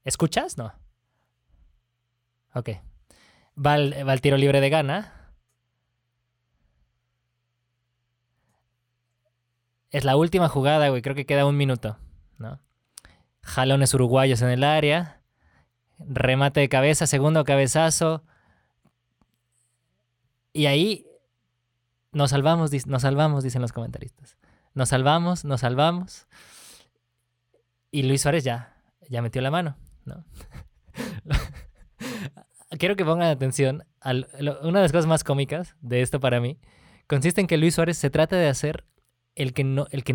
[0.03, 0.57] ¿Escuchas?
[0.57, 0.73] No.
[2.53, 2.69] Ok.
[3.57, 5.33] Va al tiro libre de gana.
[9.89, 11.01] Es la última jugada, güey.
[11.01, 11.97] Creo que queda un minuto,
[12.37, 12.59] ¿no?
[13.43, 15.21] Jalones uruguayos en el área.
[15.99, 18.23] Remate de cabeza, segundo cabezazo.
[20.53, 21.07] Y ahí
[22.11, 24.37] nos salvamos, nos salvamos, dicen los comentaristas.
[24.73, 26.27] Nos salvamos, nos salvamos.
[27.91, 28.75] Y Luis Suárez ya,
[29.09, 29.75] ya metió la mano,
[30.05, 30.25] ¿no?
[32.79, 33.83] Quiero que pongan atención.
[33.99, 36.57] a una de las cosas más cómicas de esto para mí
[37.11, 38.85] consiste en que Luis Suárez se trata de hacer
[39.35, 40.13] el que, no, el, que,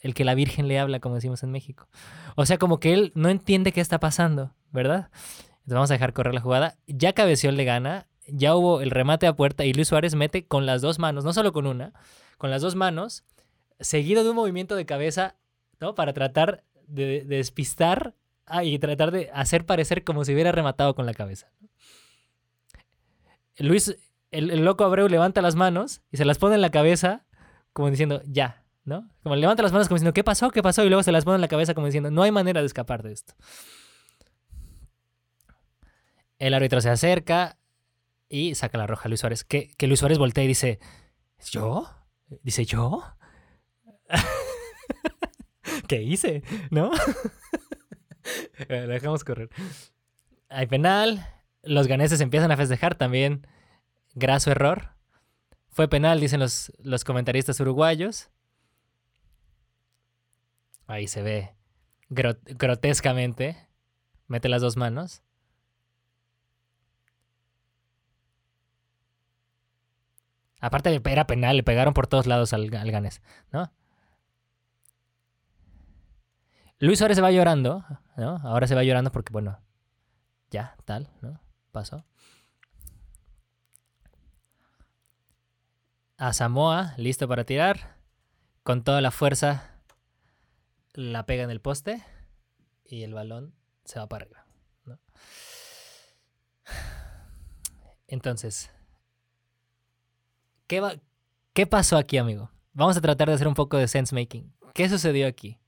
[0.00, 1.88] el que la Virgen le habla, como decimos en México.
[2.36, 5.10] O sea, como que él no entiende qué está pasando, ¿verdad?
[5.12, 6.76] Entonces vamos a dejar correr la jugada.
[6.86, 10.66] Ya cabeció le gana, ya hubo el remate a puerta y Luis Suárez mete con
[10.66, 11.92] las dos manos, no solo con una,
[12.38, 13.24] con las dos manos,
[13.80, 15.34] seguido de un movimiento de cabeza,
[15.80, 15.96] ¿no?
[15.96, 18.14] Para tratar de despistar
[18.46, 21.50] ah, y tratar de hacer parecer como si hubiera rematado con la cabeza.
[23.58, 23.96] Luis,
[24.30, 27.26] el, el loco Abreu levanta las manos y se las pone en la cabeza
[27.76, 29.06] como diciendo, ya, ¿no?
[29.22, 30.50] Como levanta las manos como diciendo, ¿qué pasó?
[30.50, 30.82] ¿Qué pasó?
[30.82, 33.02] Y luego se las pone en la cabeza como diciendo, no hay manera de escapar
[33.02, 33.34] de esto.
[36.38, 37.58] El árbitro se acerca
[38.30, 39.44] y saca la roja a Luis Suárez.
[39.44, 40.78] Que, que Luis Suárez voltea y dice,
[41.50, 41.86] ¿yo?
[42.42, 43.04] Dice, ¿yo?
[45.88, 46.42] ¿Qué hice?
[46.70, 46.90] ¿No?
[48.68, 49.50] Bueno, dejamos correr.
[50.48, 51.26] Hay penal.
[51.62, 53.46] Los ganeses empiezan a festejar también.
[54.14, 54.90] Graso error.
[55.70, 58.30] Fue penal, dicen los, los comentaristas uruguayos.
[60.86, 61.54] Ahí se ve
[62.10, 63.56] gro- grotescamente.
[64.28, 65.22] Mete las dos manos.
[70.60, 73.20] Aparte era penal, le pegaron por todos lados al, al ganés,
[73.52, 73.70] ¿no?
[76.78, 77.84] Luis Suárez se va llorando,
[78.16, 78.36] ¿no?
[78.42, 79.58] Ahora se va llorando porque, bueno,
[80.50, 81.40] ya, tal, ¿no?
[81.72, 82.04] Pasó.
[86.18, 87.96] A Samoa, listo para tirar.
[88.62, 89.70] Con toda la fuerza,
[90.92, 92.02] la pega en el poste
[92.84, 93.54] y el balón
[93.84, 94.44] se va para arriba,
[94.86, 94.98] ¿no?
[98.08, 98.70] Entonces,
[100.66, 100.96] ¿qué, va-
[101.52, 102.50] ¿qué pasó aquí, amigo?
[102.72, 104.52] Vamos a tratar de hacer un poco de sense making.
[104.74, 105.58] ¿Qué sucedió aquí?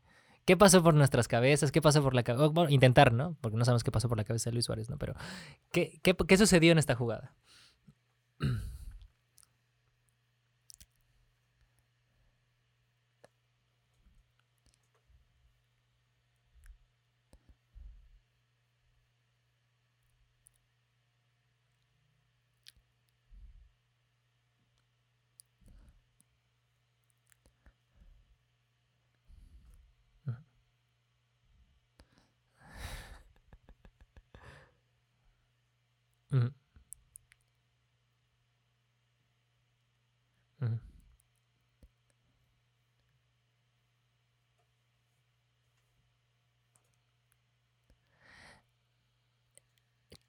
[0.49, 1.71] ¿Qué pasó por nuestras cabezas?
[1.71, 2.47] ¿Qué pasó por la cabeza?
[2.47, 3.37] Bueno, intentar, ¿no?
[3.43, 4.97] Porque no sabemos qué pasó por la cabeza de Luis Suárez, ¿no?
[4.97, 5.13] Pero,
[5.71, 7.35] ¿qué, qué, qué sucedió en esta jugada?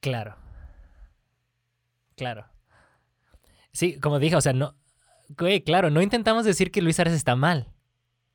[0.01, 0.35] Claro.
[2.15, 2.45] Claro.
[3.71, 4.75] Sí, como dije, o sea, no.
[5.65, 7.71] Claro, no intentamos decir que Luis Ares está mal.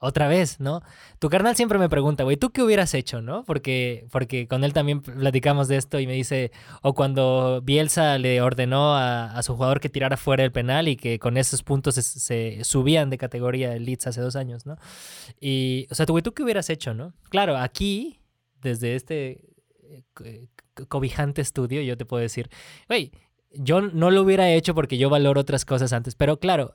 [0.04, 0.82] Otra vez, ¿no?
[1.18, 3.42] Tu carnal siempre me pregunta, güey, ¿tú qué hubieras hecho, no?
[3.44, 6.52] Porque, porque con él también platicamos de esto y me dice,
[6.82, 10.96] o cuando Bielsa le ordenó a, a su jugador que tirara fuera el penal y
[10.96, 14.76] que con esos puntos se, subían de categoría el Leeds hace dos años, ¿no?
[15.40, 17.14] Y, o sea, güey, ¿tú qué hubieras hecho, no?
[17.30, 18.20] Claro, aquí,
[18.60, 19.40] desde este
[19.82, 20.46] eh, eh,
[20.88, 22.50] cobijante estudio, yo te puedo decir,
[22.88, 23.10] güey,
[23.52, 26.74] yo no lo hubiera hecho porque yo valoro otras cosas antes, pero claro,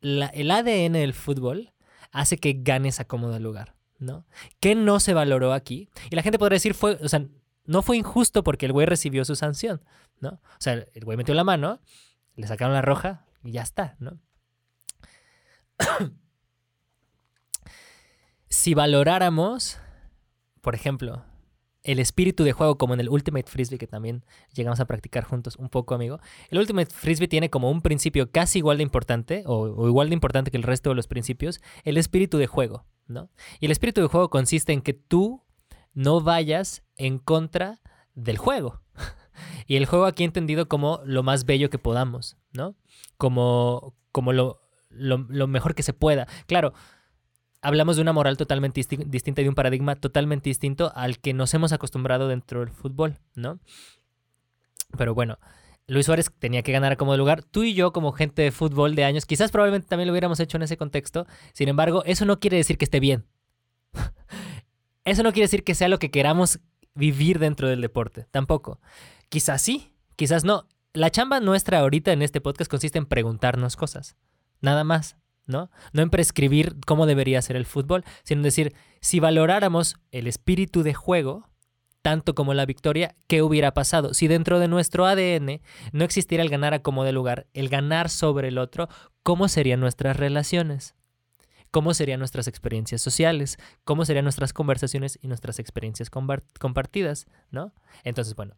[0.00, 1.72] la- el ADN del fútbol
[2.12, 4.26] hace que ganes a cómodo lugar, ¿no?
[4.60, 5.88] ¿Qué no se valoró aquí?
[6.10, 7.26] Y la gente podría decir, fue, o sea,
[7.64, 9.82] no fue injusto porque el güey recibió su sanción,
[10.20, 10.30] ¿no?
[10.30, 11.80] O sea, el güey metió la mano,
[12.34, 14.18] le sacaron la roja y ya está, ¿no?
[18.48, 19.78] si valoráramos,
[20.60, 21.24] por ejemplo,
[21.82, 24.24] el espíritu de juego como en el Ultimate Frisbee que también
[24.54, 26.20] llegamos a practicar juntos un poco, amigo.
[26.50, 30.50] El Ultimate Frisbee tiene como un principio casi igual de importante o, igual de importante
[30.50, 33.30] que el resto de los principios, el espíritu de juego, ¿no?
[33.60, 35.42] Y el espíritu de juego consiste en que tú
[35.94, 37.80] no vayas en contra
[38.14, 38.82] del juego.
[39.66, 42.74] Y el juego aquí entendido como lo más bello que podamos, ¿no?
[43.16, 44.60] Como, como lo,
[44.90, 46.26] lo mejor que se pueda.
[46.46, 46.74] Claro,
[47.62, 51.32] hablamos de una moral totalmente disti- distinta y de un paradigma totalmente distinto al que
[51.34, 53.60] nos hemos acostumbrado dentro del fútbol, ¿no?
[54.96, 55.38] Pero bueno,
[55.86, 57.42] Luis Suárez tenía que ganar como lugar.
[57.42, 60.56] Tú y yo, como gente de fútbol de años, quizás probablemente también lo hubiéramos hecho
[60.56, 61.26] en ese contexto.
[61.52, 63.26] Sin embargo, eso no quiere decir que esté bien.
[65.04, 66.60] Eso no quiere decir que sea lo que queramos
[66.94, 68.26] vivir dentro del deporte.
[68.30, 68.80] Tampoco.
[69.30, 70.68] Quizás sí, quizás no.
[70.92, 74.16] La chamba nuestra ahorita en este podcast consiste en preguntarnos cosas.
[74.60, 75.16] Nada más,
[75.50, 75.70] ¿no?
[75.92, 80.82] No en prescribir cómo debería ser el fútbol, sino en decir, si valoráramos el espíritu
[80.82, 81.50] de juego,
[82.02, 84.14] tanto como la victoria, ¿qué hubiera pasado?
[84.14, 85.60] Si dentro de nuestro ADN
[85.92, 88.88] no existiera el ganar a como de lugar, el ganar sobre el otro,
[89.22, 90.94] ¿cómo serían nuestras relaciones?
[91.70, 93.58] ¿Cómo serían nuestras experiencias sociales?
[93.84, 97.26] ¿Cómo serían nuestras conversaciones y nuestras experiencias compartidas?
[97.50, 97.72] ¿No?
[98.02, 98.56] Entonces, bueno,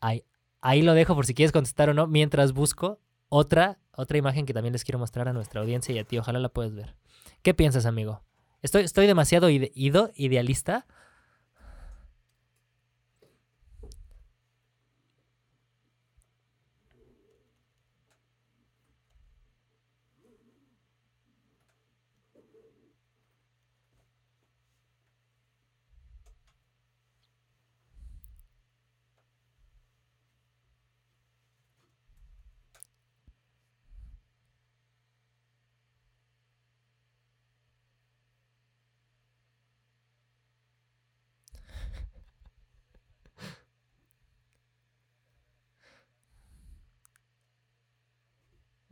[0.00, 0.22] ahí,
[0.60, 4.54] ahí lo dejo por si quieres contestar o no, mientras busco otra, otra imagen que
[4.54, 6.94] también les quiero mostrar a nuestra audiencia y a ti, ojalá la puedas ver.
[7.42, 8.22] ¿Qué piensas, amigo?
[8.62, 10.86] ¿Estoy, estoy demasiado ido, idealista?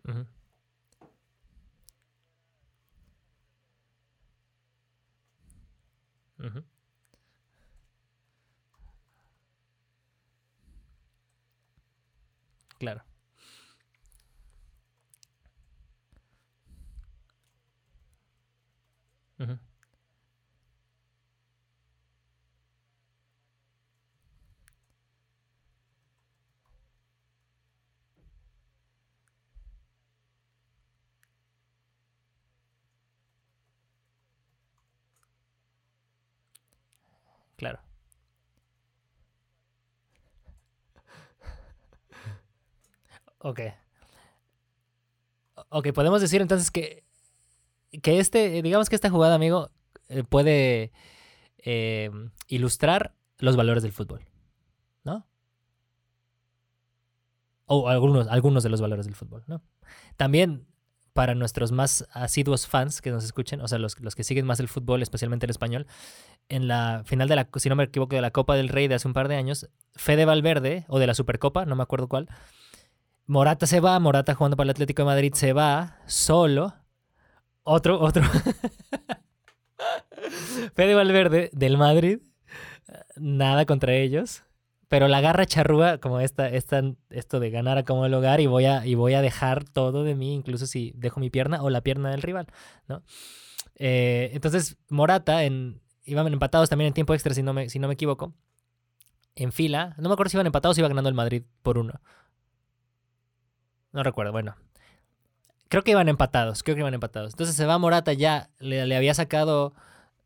[0.09, 0.26] Ujú.
[12.78, 13.03] Claro.
[19.38, 19.59] Ujú.
[37.62, 37.78] Claro.
[43.38, 43.60] Ok.
[45.68, 47.04] Ok, podemos decir entonces que,
[48.02, 49.70] que este, digamos que esta jugada, amigo,
[50.08, 50.90] eh, puede
[51.58, 52.10] eh,
[52.48, 54.26] ilustrar los valores del fútbol,
[55.04, 55.24] ¿no?
[57.66, 59.62] O algunos, algunos de los valores del fútbol, ¿no?
[60.16, 60.66] También
[61.12, 64.60] para nuestros más asiduos fans que nos escuchen, o sea, los, los que siguen más
[64.60, 65.86] el fútbol, especialmente el español,
[66.48, 68.94] en la final de la, si no me equivoco, de la Copa del Rey de
[68.94, 72.28] hace un par de años, Fede Valverde, o de la Supercopa, no me acuerdo cuál,
[73.26, 76.74] Morata se va, Morata jugando para el Atlético de Madrid se va solo.
[77.62, 78.24] Otro, otro.
[80.74, 82.18] Fede Valverde del Madrid,
[83.16, 84.42] nada contra ellos.
[84.93, 88.47] Pero la garra charrúa, como esta, esta, esto de ganar a como el hogar y
[88.47, 91.70] voy, a, y voy a dejar todo de mí, incluso si dejo mi pierna o
[91.70, 92.47] la pierna del rival,
[92.88, 93.03] ¿no?
[93.76, 97.88] Eh, entonces, Morata, en, iban empatados también en tiempo extra, si no, me, si no
[97.88, 98.34] me equivoco,
[99.34, 99.95] en fila.
[99.97, 101.99] No me acuerdo si iban empatados o iba ganando el Madrid por uno.
[103.93, 104.57] No recuerdo, bueno.
[105.68, 107.32] Creo que iban empatados, creo que iban empatados.
[107.32, 109.72] Entonces se va Morata ya, le, le había sacado,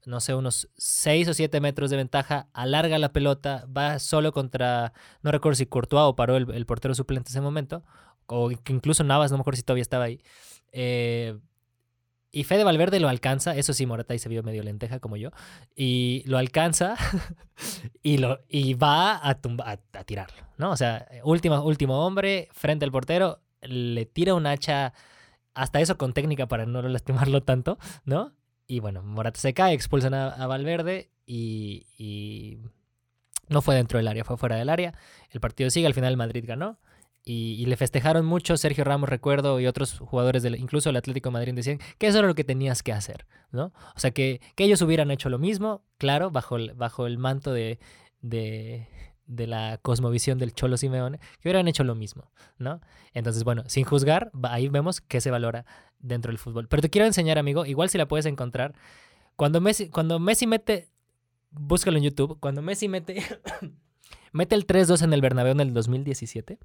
[0.07, 4.93] no sé, unos 6 o 7 metros de ventaja, alarga la pelota, va solo contra,
[5.23, 7.83] no recuerdo si Courtois o paró el, portero suplente en ese momento,
[8.27, 10.23] o incluso Navas, no me acuerdo si todavía estaba ahí.
[10.71, 11.37] Eh,
[12.31, 15.31] y Fede Valverde lo alcanza, eso sí, Morata ahí se vio medio lenteja como yo,
[15.75, 16.95] y lo alcanza
[18.03, 20.71] y, lo, y va a, tumba, a tirarlo, ¿no?
[20.71, 24.93] O sea, último, último hombre, frente al portero, le tira un hacha,
[25.53, 28.33] hasta eso con técnica para no lastimarlo tanto, ¿no?
[28.67, 32.59] Y bueno, Morata se cae, expulsan a, Valverde y,
[33.49, 34.93] no fue dentro del área, fue fuera del área.
[35.31, 36.79] El partido sigue, al final Madrid ganó
[37.25, 38.57] y, le festejaron mucho.
[38.57, 42.29] Sergio Ramos, recuerdo, y otros jugadores, del, incluso el Atlético Madrid, decían que eso era
[42.29, 43.73] lo que tenías que hacer, ¿no?
[43.95, 47.53] O sea, que, que ellos hubieran hecho lo mismo, claro, bajo el, bajo el manto
[47.53, 47.79] de,
[48.21, 48.89] de,
[49.27, 52.81] de la cosmovisión del Cholo Simeone, que hubieran hecho lo mismo, ¿no?
[53.13, 55.67] Entonces, bueno, sin juzgar, ahí vemos que se valora
[55.99, 56.69] dentro del fútbol.
[56.69, 58.75] Pero te quiero enseñar, amigo, igual si la puedes encontrar,
[59.37, 60.89] cuando Messi, cuando Messi mete,
[61.51, 63.23] búscalo en YouTube, cuando Messi mete,
[64.33, 66.59] mete el 3-2 en el Bernabéu en el 2017,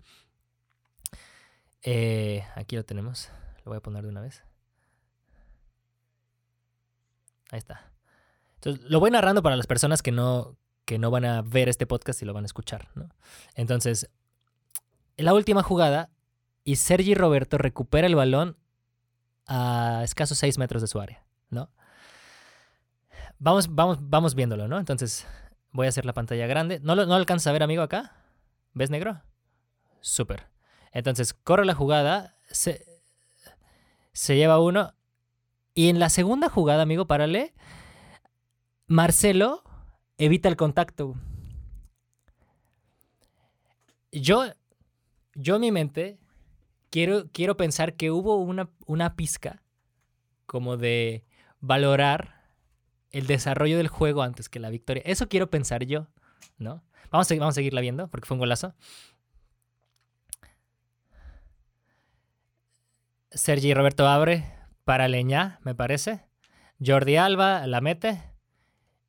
[1.84, 3.30] eh, aquí lo tenemos,
[3.66, 4.44] lo voy a poner de una vez.
[7.52, 7.92] Ahí está.
[8.56, 10.56] Entonces, lo voy narrando para las personas que no,
[10.86, 13.10] que no van a ver este podcast y lo van a escuchar, ¿no?
[13.56, 14.10] Entonces,
[15.18, 16.10] en la última jugada,
[16.64, 18.58] y Sergi Roberto recupera el balón
[19.54, 21.70] a escasos 6 metros de su área, ¿no?
[23.38, 24.80] Vamos, vamos, vamos viéndolo, ¿no?
[24.80, 25.28] Entonces,
[25.74, 26.80] voy a hacer la pantalla grande.
[26.80, 28.16] ¿No lo, no alcanzas a ver, amigo, acá?
[28.74, 29.22] ¿Ves negro?
[30.00, 30.48] Súper.
[30.94, 32.86] Entonces, corre la jugada, se,
[34.14, 34.94] se lleva uno.
[35.74, 37.54] Y en la segunda jugada, amigo, párale.
[38.88, 39.64] Marcelo
[40.18, 41.16] evita el contacto.
[44.14, 44.46] Yo,
[45.36, 46.21] yo en mi mente,
[46.92, 49.64] quiero, quiero pensar que hubo una, una pizca
[50.46, 51.26] como de
[51.60, 52.42] valorar
[53.10, 55.02] el desarrollo del juego antes que la victoria.
[55.06, 56.08] Eso quiero pensar yo,
[56.58, 56.84] ¿no?
[57.10, 58.76] Vamos a, vamos a seguirla viendo porque fue un golazo.
[63.32, 64.46] Sergi Roberto abre
[64.84, 66.26] para Leña, me parece.
[66.86, 68.22] Jordi Alba la mete.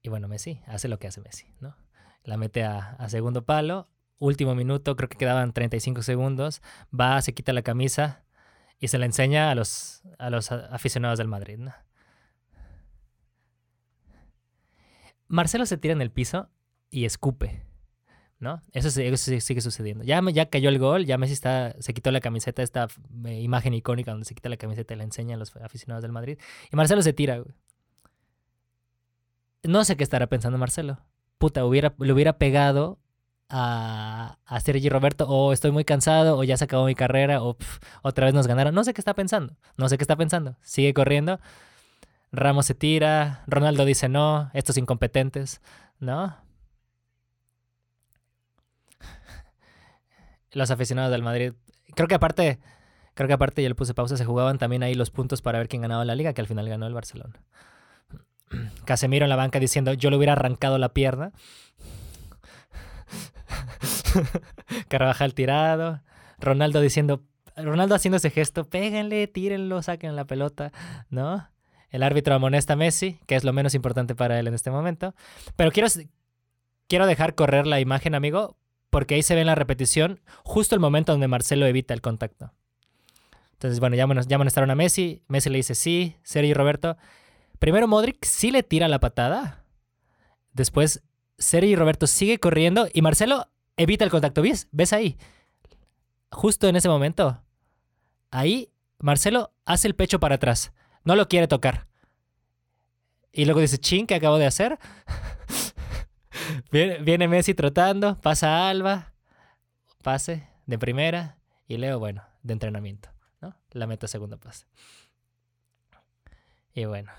[0.01, 1.77] Y bueno, Messi hace lo que hace Messi, ¿no?
[2.25, 3.89] La mete a, a segundo palo.
[4.19, 6.63] Último minuto, creo que quedaban 35 segundos.
[6.99, 8.25] Va, se quita la camisa
[8.79, 11.59] y se la enseña a los, a los aficionados del Madrid.
[15.29, 16.51] Marcelo se tira en el piso
[16.91, 17.65] y escupe,
[18.39, 18.63] ¿no?
[18.73, 20.05] Eso, sigue sucediendo.
[20.05, 22.89] Ya, ya cayó el gol, ya Messi está, se quitó la camiseta, esta
[23.25, 26.13] eh, imagen icónica donde se quita la camiseta y la enseña a los aficionados del
[26.13, 26.39] Madrid.
[26.71, 27.43] Y Marcelo se tira.
[29.63, 30.99] No sé qué estará pensando Marcelo.
[31.39, 32.99] Puta, le hubiera pegado
[33.53, 37.57] a, a Sergi Roberto, o estoy muy cansado, o ya se acabó mi carrera, o
[38.03, 38.75] otra vez nos ganaron.
[38.75, 39.55] No sé qué está pensando.
[39.77, 40.57] No sé qué está pensando.
[40.63, 41.39] Sigue corriendo.
[42.33, 43.45] Ramos se tira.
[43.47, 44.51] Ronaldo dice no.
[44.55, 45.61] Estos incompetentes.
[46.01, 46.35] ¿No?
[50.53, 51.53] Los aficionados del Madrid.
[51.95, 52.59] Creo que aparte.
[53.15, 55.69] Creo que aparte, ya le puse pausa, se jugaban también ahí los puntos para ver
[55.69, 57.35] quién ganaba la liga, que al final ganó el Barcelona.
[58.87, 61.33] Casemiro en la banca diciendo, yo le hubiera arrancado la pierna.
[64.89, 66.03] Carvajal tirado.
[66.39, 67.23] Ronaldo diciendo,
[67.57, 70.73] Ronaldo haciendo ese gesto, péguenle, tírenlo, saquen la pelota,
[71.11, 71.49] ¿no?
[71.91, 75.15] El árbitro amonesta a Messi, que es lo menos importante para él en este momento.
[75.57, 75.89] Pero quiero,
[76.89, 78.57] quiero dejar correr la imagen, amigo,
[78.89, 82.53] porque ahí se ve en la repetición justo el momento donde Marcelo evita el contacto.
[83.53, 85.23] Entonces, bueno, ya, ya amonestaron a Messi.
[85.29, 86.97] Messi le dice sí, Sergio Roberto.
[87.59, 89.65] Primero Modric sí le tira la patada.
[90.53, 91.03] Después
[91.39, 94.43] Sergi Roberto sigue corriendo y Marcelo evita el contacto.
[94.43, 94.69] ¿Ves?
[94.73, 95.19] ¿Ves ahí?
[96.31, 97.43] Justo en ese momento.
[98.31, 100.73] Ahí Marcelo hace el pecho para atrás.
[101.05, 101.89] No lo quiere tocar.
[103.33, 104.79] Y luego dice, ching, ¿qué acabo de hacer?
[106.71, 109.15] viene, Messi trotando, pasa Alba,
[110.03, 113.09] pase de primera y Leo, bueno, de entrenamiento,
[113.41, 113.57] ¿no?
[113.71, 114.67] La meta segunda pase.
[116.75, 117.11] Y bueno,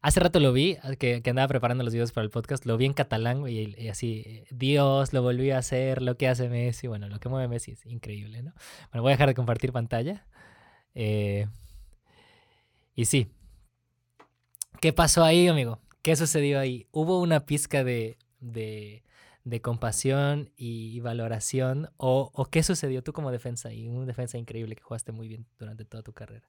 [0.00, 2.84] Hace rato lo vi, que, que, andaba preparando los videos para el podcast, lo vi
[2.86, 7.08] en catalán y, y, así, Dios, lo volvió a hacer, lo que hace Messi, bueno,
[7.08, 8.54] lo que mueve Messi es increíble, ¿no?
[8.92, 10.24] Bueno, voy a dejar de compartir pantalla.
[10.94, 11.48] Eh,
[12.94, 13.32] y sí,
[14.80, 15.80] ¿qué pasó ahí, amigo?
[16.02, 16.86] ¿Qué sucedió ahí?
[16.92, 19.02] ¿Hubo una pizca de, de,
[19.42, 21.90] de compasión y valoración?
[21.96, 25.46] ¿O, ¿O qué sucedió tú como defensa y una defensa increíble que jugaste muy bien
[25.58, 26.48] durante toda tu carrera?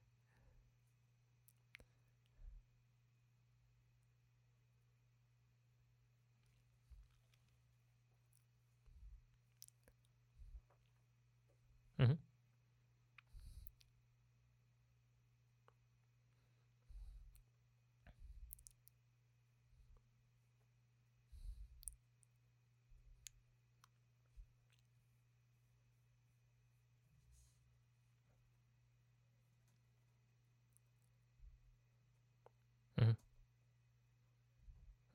[11.99, 12.17] Uh -huh.
[32.97, 33.15] Ujú.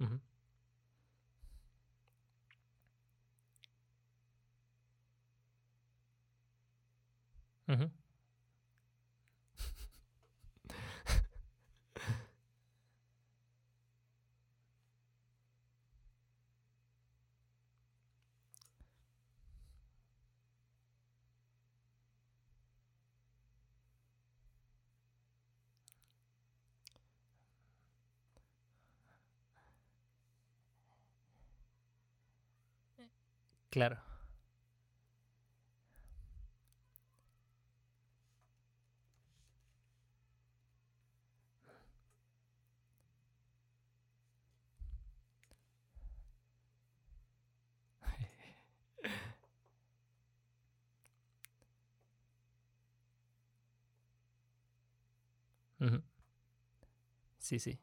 [0.00, 0.18] Ujú.
[7.68, 7.90] Ujú.
[33.74, 33.98] Claro.
[57.38, 57.78] Sí, sí.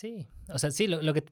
[0.00, 1.22] Sí, o sea, sí, lo, lo que...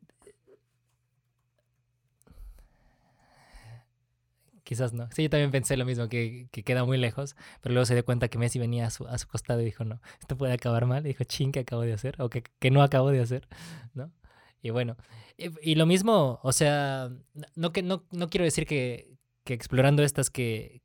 [4.63, 5.09] Quizás no.
[5.11, 8.05] Sí, yo también pensé lo mismo, que, que queda muy lejos, pero luego se dio
[8.05, 10.85] cuenta que Messi venía a su, a su costado y dijo, no, esto puede acabar
[10.85, 11.07] mal.
[11.07, 12.21] Y dijo, ching, ¿qué acabo de hacer?
[12.21, 13.49] O que, que no acabo de hacer,
[13.95, 14.13] ¿no?
[14.61, 14.99] Y bueno,
[15.39, 17.11] y, y lo mismo, o sea,
[17.57, 20.83] no, que, no, no quiero decir que, que explorando estas, que,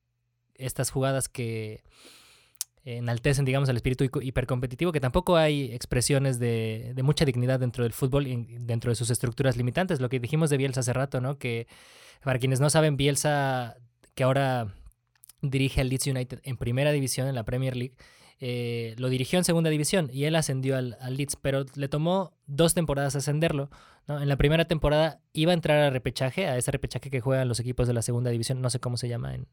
[0.56, 1.84] estas jugadas que
[2.84, 8.26] enaltecen, digamos, el espíritu hipercompetitivo, que tampoco hay expresiones de, mucha dignidad dentro del fútbol,
[8.60, 10.02] dentro de sus estructuras limitantes.
[10.02, 11.38] Lo que dijimos de Bielsa hace rato, ¿no?
[11.38, 11.68] Que
[12.24, 13.78] para quienes no saben, Bielsa,
[14.16, 14.74] que ahora
[15.42, 17.96] dirige al Leeds United en primera división, en la Premier League,
[18.40, 22.34] eh, lo dirigió en segunda división y él ascendió al, al Leeds, pero le tomó
[22.46, 23.70] dos temporadas ascenderlo.
[24.08, 27.62] En la primera temporada iba a entrar a repechaje, a ese repechaje que juegan los
[27.62, 29.48] equipos de la segunda división, no sé cómo se llama en,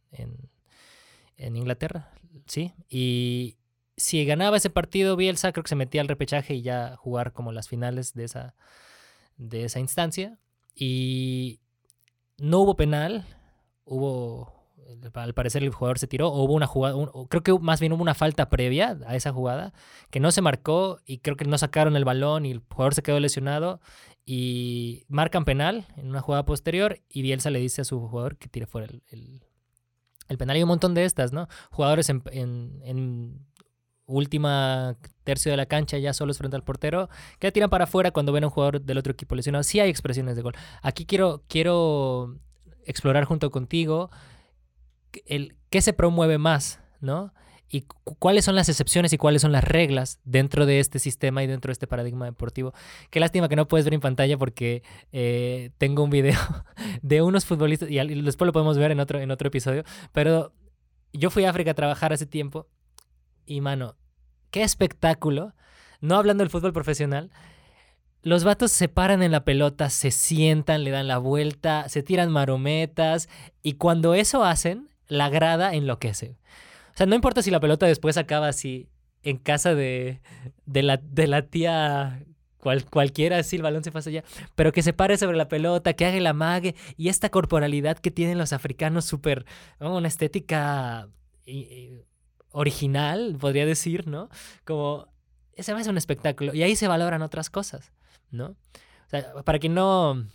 [1.41, 2.12] en Inglaterra,
[2.47, 2.72] ¿sí?
[2.88, 3.57] Y
[3.97, 7.53] si ganaba ese partido Bielsa, creo que se metía al repechaje y ya jugar como
[7.53, 8.55] las finales de esa,
[9.36, 10.38] de esa instancia.
[10.74, 11.61] Y
[12.38, 13.24] no hubo penal,
[13.84, 14.61] hubo
[15.14, 16.97] al parecer el jugador se tiró hubo una jugada,
[17.28, 19.72] creo que más bien hubo una falta previa a esa jugada
[20.11, 23.03] que no se marcó y creo que no sacaron el balón y el jugador se
[23.03, 23.80] quedó lesionado
[24.26, 28.49] y marcan penal en una jugada posterior y Bielsa le dice a su jugador que
[28.49, 29.43] tire fuera el-
[30.31, 30.57] el penal.
[30.57, 31.49] Hay un montón de estas, ¿no?
[31.70, 33.47] Jugadores en, en-
[34.07, 37.09] última tercio de la cancha ya solos frente al portero
[37.39, 39.62] que la tiran para afuera cuando ven a un jugador del otro equipo lesionado.
[39.62, 40.55] Sí hay expresiones de gol.
[40.83, 42.35] Aquí quiero, quiero
[42.85, 44.11] explorar junto contigo
[45.26, 47.33] el qué se promueve más, ¿no?
[47.73, 51.43] Y cu- cuáles son las excepciones y cuáles son las reglas dentro de este sistema
[51.45, 52.75] y dentro de este paradigma deportivo.
[53.11, 56.39] Qué lástima que no puedes ver en pantalla porque eh, tengo un video
[57.03, 60.53] de unos futbolistas, y después lo podemos ver en otro, en otro episodio, pero
[61.12, 62.66] yo fui a África a trabajar hace tiempo
[63.47, 63.97] y, mano,
[64.51, 65.55] qué espectáculo,
[66.01, 67.31] no hablando del fútbol profesional,
[68.23, 72.31] los vatos se paran en la pelota, se sientan, le dan la vuelta, se tiran
[72.33, 73.29] marometas
[73.62, 76.37] y cuando eso hacen, la grada enloquece.
[77.01, 78.90] Sea, no importa si la pelota después acaba así
[79.22, 80.20] en casa de,
[80.66, 82.22] de, la, de la tía
[82.59, 84.22] cual, cualquiera, si el balón se pasa allá,
[84.55, 88.11] pero que se pare sobre la pelota, que haga el amague y esta corporalidad que
[88.11, 89.46] tienen los africanos, súper,
[89.78, 89.96] ¿no?
[89.96, 91.09] una estética
[92.53, 94.28] original, podría decir, ¿no?
[94.66, 95.07] Como,
[95.55, 97.92] ese es un espectáculo y ahí se valoran otras cosas,
[98.30, 98.48] ¿no?
[99.07, 100.26] O sea, para quien no,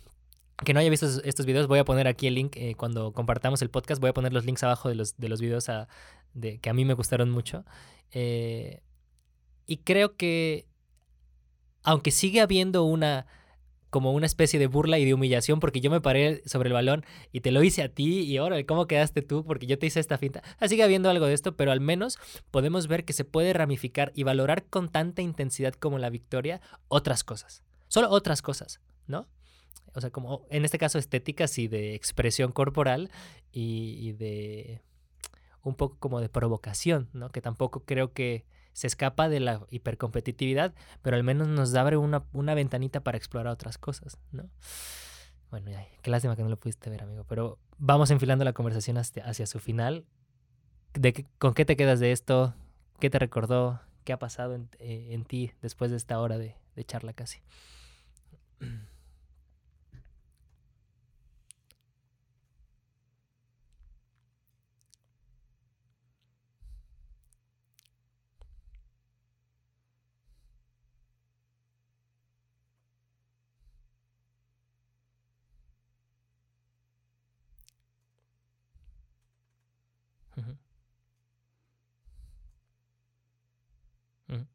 [0.64, 3.12] que no haya visto estos- estos videos, voy a poner aquí el link eh, cuando
[3.12, 4.00] compartamos el podcast.
[4.00, 5.86] Voy a poner los links abajo de los, de los videos a-
[6.36, 7.64] de, que a mí me gustaron mucho.
[8.12, 8.82] Eh,
[9.66, 10.68] y creo que,
[11.82, 13.26] aunque sigue habiendo una
[13.88, 17.06] como una especie de burla y de humillación porque yo me paré sobre el balón
[17.32, 20.00] y te lo hice a ti y ahora cómo quedaste tú porque yo te hice
[20.00, 20.42] esta finta.
[20.68, 22.18] Sigue habiendo algo de esto, pero al menos
[22.50, 27.24] podemos ver que se puede ramificar y valorar con tanta intensidad como la victoria otras
[27.24, 27.62] cosas.
[27.88, 29.28] Solo otras cosas, ¿no?
[29.94, 33.10] O sea, como en este caso estéticas y de expresión corporal
[33.50, 34.82] y de
[35.68, 37.30] un poco como de provocación, ¿no?
[37.30, 42.24] Que tampoco creo que se escapa de la hipercompetitividad, pero al menos nos abre una,
[42.32, 44.48] una ventanita para explorar otras cosas, ¿no?
[45.50, 48.98] Bueno, ya, qué lástima que no lo pudiste ver, amigo, pero vamos enfilando la conversación
[48.98, 50.04] hacia, hacia su final.
[50.94, 52.54] ¿De ¿Con qué te quedas de esto?
[53.00, 53.80] ¿Qué te recordó?
[54.04, 57.40] ¿Qué ha pasado en, eh, en ti después de esta hora de, de charla casi?
[80.36, 80.56] Ujú.
[84.28, 84.46] Ujú.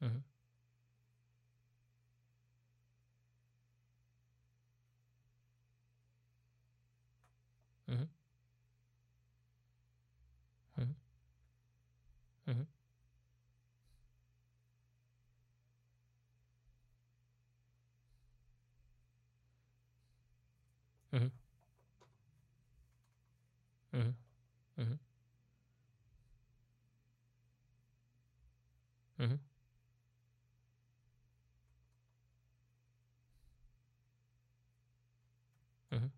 [0.00, 0.22] Ujú.
[23.92, 24.12] Ujú.
[29.18, 29.38] Ujú.
[35.92, 36.10] Ujú.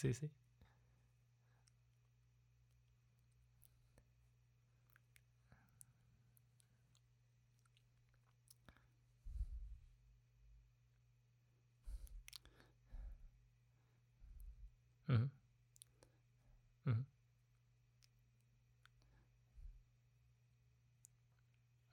[0.00, 0.30] Sí, sí.
[15.08, 15.28] Ujú.
[16.86, 17.04] Ujú.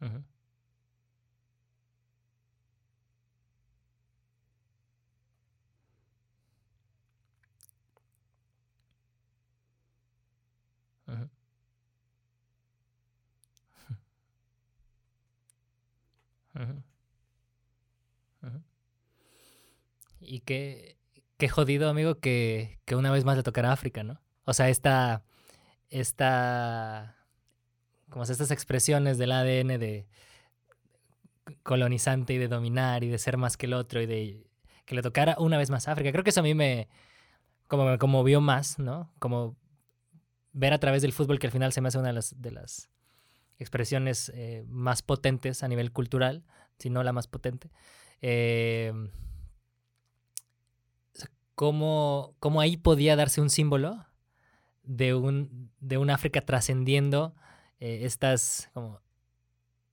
[0.02, 0.24] Ujú.
[11.08, 11.30] Ujú.
[20.20, 20.98] Y qué,
[21.38, 24.20] qué jodido, amigo, que, que una vez más le tocará África, ¿no?
[24.46, 25.24] O sea, esta,
[25.90, 27.16] esta,
[28.10, 30.08] como estas expresiones del ADN de
[31.64, 34.48] colonizante y de dominar y de ser más que el otro y de
[34.86, 36.12] que le tocara una vez más África.
[36.12, 36.88] Creo que eso a mí me,
[37.68, 39.12] como me conmovió más, ¿no?
[39.20, 39.58] Como
[40.54, 42.52] ver a través del fútbol que al final se me hace una de las, de
[42.52, 42.90] las
[43.58, 46.44] expresiones eh, más potentes a nivel cultural,
[46.78, 47.72] si no la más potente.
[48.22, 48.94] Eh,
[51.56, 54.06] cómo, cómo ahí podía darse un símbolo
[54.84, 57.36] de un, de un África trascendiendo
[57.80, 59.02] eh, estas, como,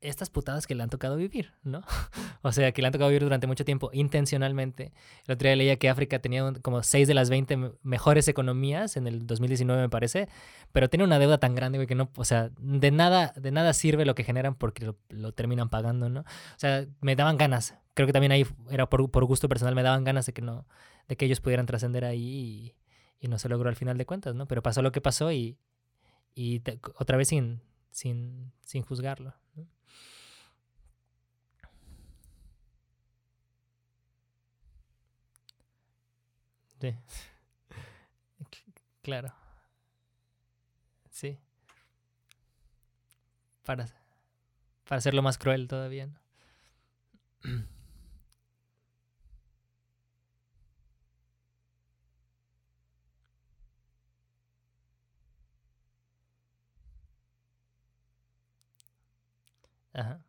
[0.04, 1.82] estas putadas que le han tocado vivir, ¿no?
[2.42, 4.92] o sea, que le han tocado vivir durante mucho tiempo intencionalmente.
[5.26, 8.96] El otro día leía que África tenía como 6 de las 20 me- mejores economías
[8.96, 10.28] en el 2019, me parece,
[10.72, 13.72] pero tiene una deuda tan grande, güey, que no, o sea, de nada, de nada
[13.72, 16.20] sirve lo que generan porque lo, terminan pagando, ¿no?
[16.20, 17.74] O sea, me daban ganas.
[17.94, 20.66] Creo que también ahí era por, por gusto personal, me daban ganas de que no,
[21.08, 22.74] de que ellos pudieran trascender ahí
[23.20, 24.46] y, no se logró al final de cuentas, ¿no?
[24.46, 25.56] Pero pasó lo que pasó y,
[26.34, 26.62] y
[26.98, 29.32] otra vez sin, sin, sin juzgarlo.
[36.84, 36.94] Sí.
[39.02, 39.32] Claro.
[41.10, 41.38] Sí.
[43.64, 43.86] Para,
[44.88, 46.08] para hacerlo más cruel todavía.
[59.94, 60.20] Ajá.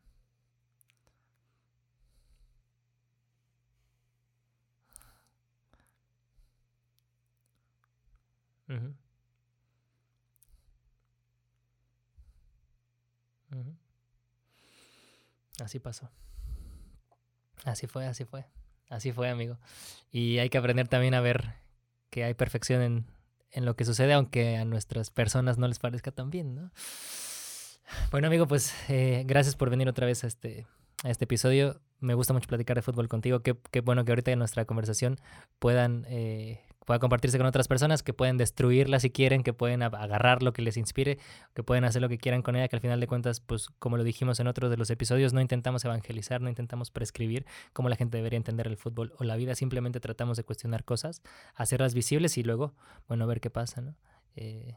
[15.64, 16.10] Así pasó.
[17.64, 18.46] Así fue, así fue.
[18.90, 19.58] Así fue, amigo.
[20.12, 21.54] Y hay que aprender también a ver
[22.10, 23.06] que hay perfección en,
[23.52, 26.72] en lo que sucede, aunque a nuestras personas no les parezca tan bien, ¿no?
[28.12, 30.68] Bueno, amigo, pues eh, gracias por venir otra vez a este,
[31.04, 31.82] este episodio.
[32.00, 33.42] Me gusta mucho platicar de fútbol contigo.
[33.42, 35.18] Qué, qué bueno que ahorita en nuestra conversación
[35.60, 39.98] puedan eh, pueda compartirse con otras personas, que pueden destruirla si quieren, que pueden ag-
[39.98, 41.18] agarrar lo que les inspire,
[41.54, 43.98] que pueden hacer lo que quieran con ella, que al final de cuentas, pues como
[43.98, 47.96] lo dijimos en otros de los episodios, no intentamos evangelizar, no intentamos prescribir cómo la
[47.96, 51.22] gente debería entender el fútbol o la vida, simplemente tratamos de cuestionar cosas,
[51.56, 52.74] hacerlas visibles y luego,
[53.08, 53.96] bueno, ver qué pasa, ¿no?
[54.36, 54.76] Eh,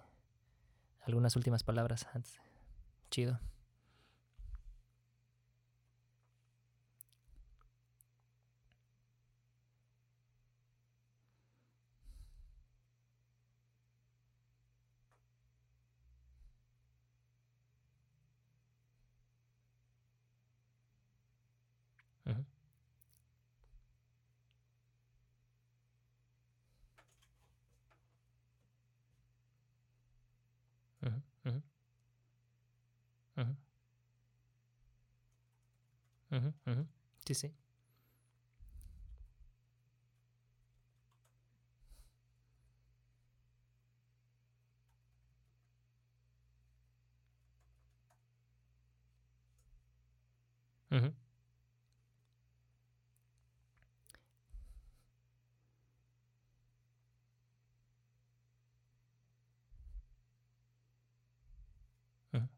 [1.02, 2.40] algunas últimas palabras antes.
[3.10, 3.40] Chido.
[22.26, 22.44] Ujú.
[31.02, 31.62] Ujú, ujú.
[33.36, 33.54] Ujú.
[36.30, 36.82] Ujú, ujú.
[37.38, 37.54] Sí, sí.
[50.90, 51.12] Ujú.
[62.32, 62.48] Ujú.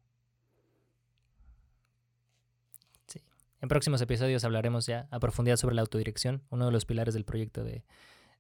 [3.07, 3.21] Sí.
[3.61, 7.25] En próximos episodios hablaremos ya a profundidad sobre la autodirección, uno de los pilares del
[7.25, 7.85] proyecto de,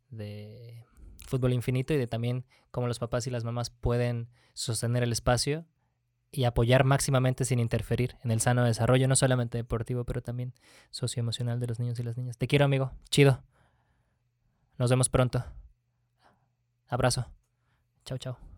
[0.08, 0.84] de
[1.26, 5.66] fútbol infinito y de también cómo los papás y las mamás pueden sostener el espacio
[6.32, 10.54] y apoyar máximamente sin interferir en el sano desarrollo, no solamente deportivo, pero también
[10.90, 12.38] socioemocional de los niños y las niñas.
[12.38, 12.92] Te quiero, amigo.
[13.10, 13.42] Chido.
[14.78, 15.44] Nos vemos pronto.
[16.88, 17.26] Abrazo.
[18.04, 18.49] Chao, chao.